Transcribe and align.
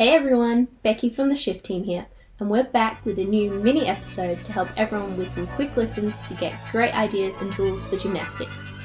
Hey 0.00 0.14
everyone, 0.14 0.68
Becky 0.82 1.10
from 1.10 1.28
the 1.28 1.36
Shift 1.36 1.62
Team 1.62 1.84
here, 1.84 2.06
and 2.38 2.48
we're 2.48 2.64
back 2.64 3.04
with 3.04 3.18
a 3.18 3.24
new 3.26 3.50
mini 3.50 3.84
episode 3.84 4.42
to 4.46 4.52
help 4.54 4.70
everyone 4.78 5.18
with 5.18 5.28
some 5.28 5.46
quick 5.46 5.76
listens 5.76 6.18
to 6.20 6.32
get 6.32 6.58
great 6.72 6.94
ideas 6.94 7.36
and 7.36 7.52
tools 7.52 7.86
for 7.86 7.98
gymnastics. 7.98 8.78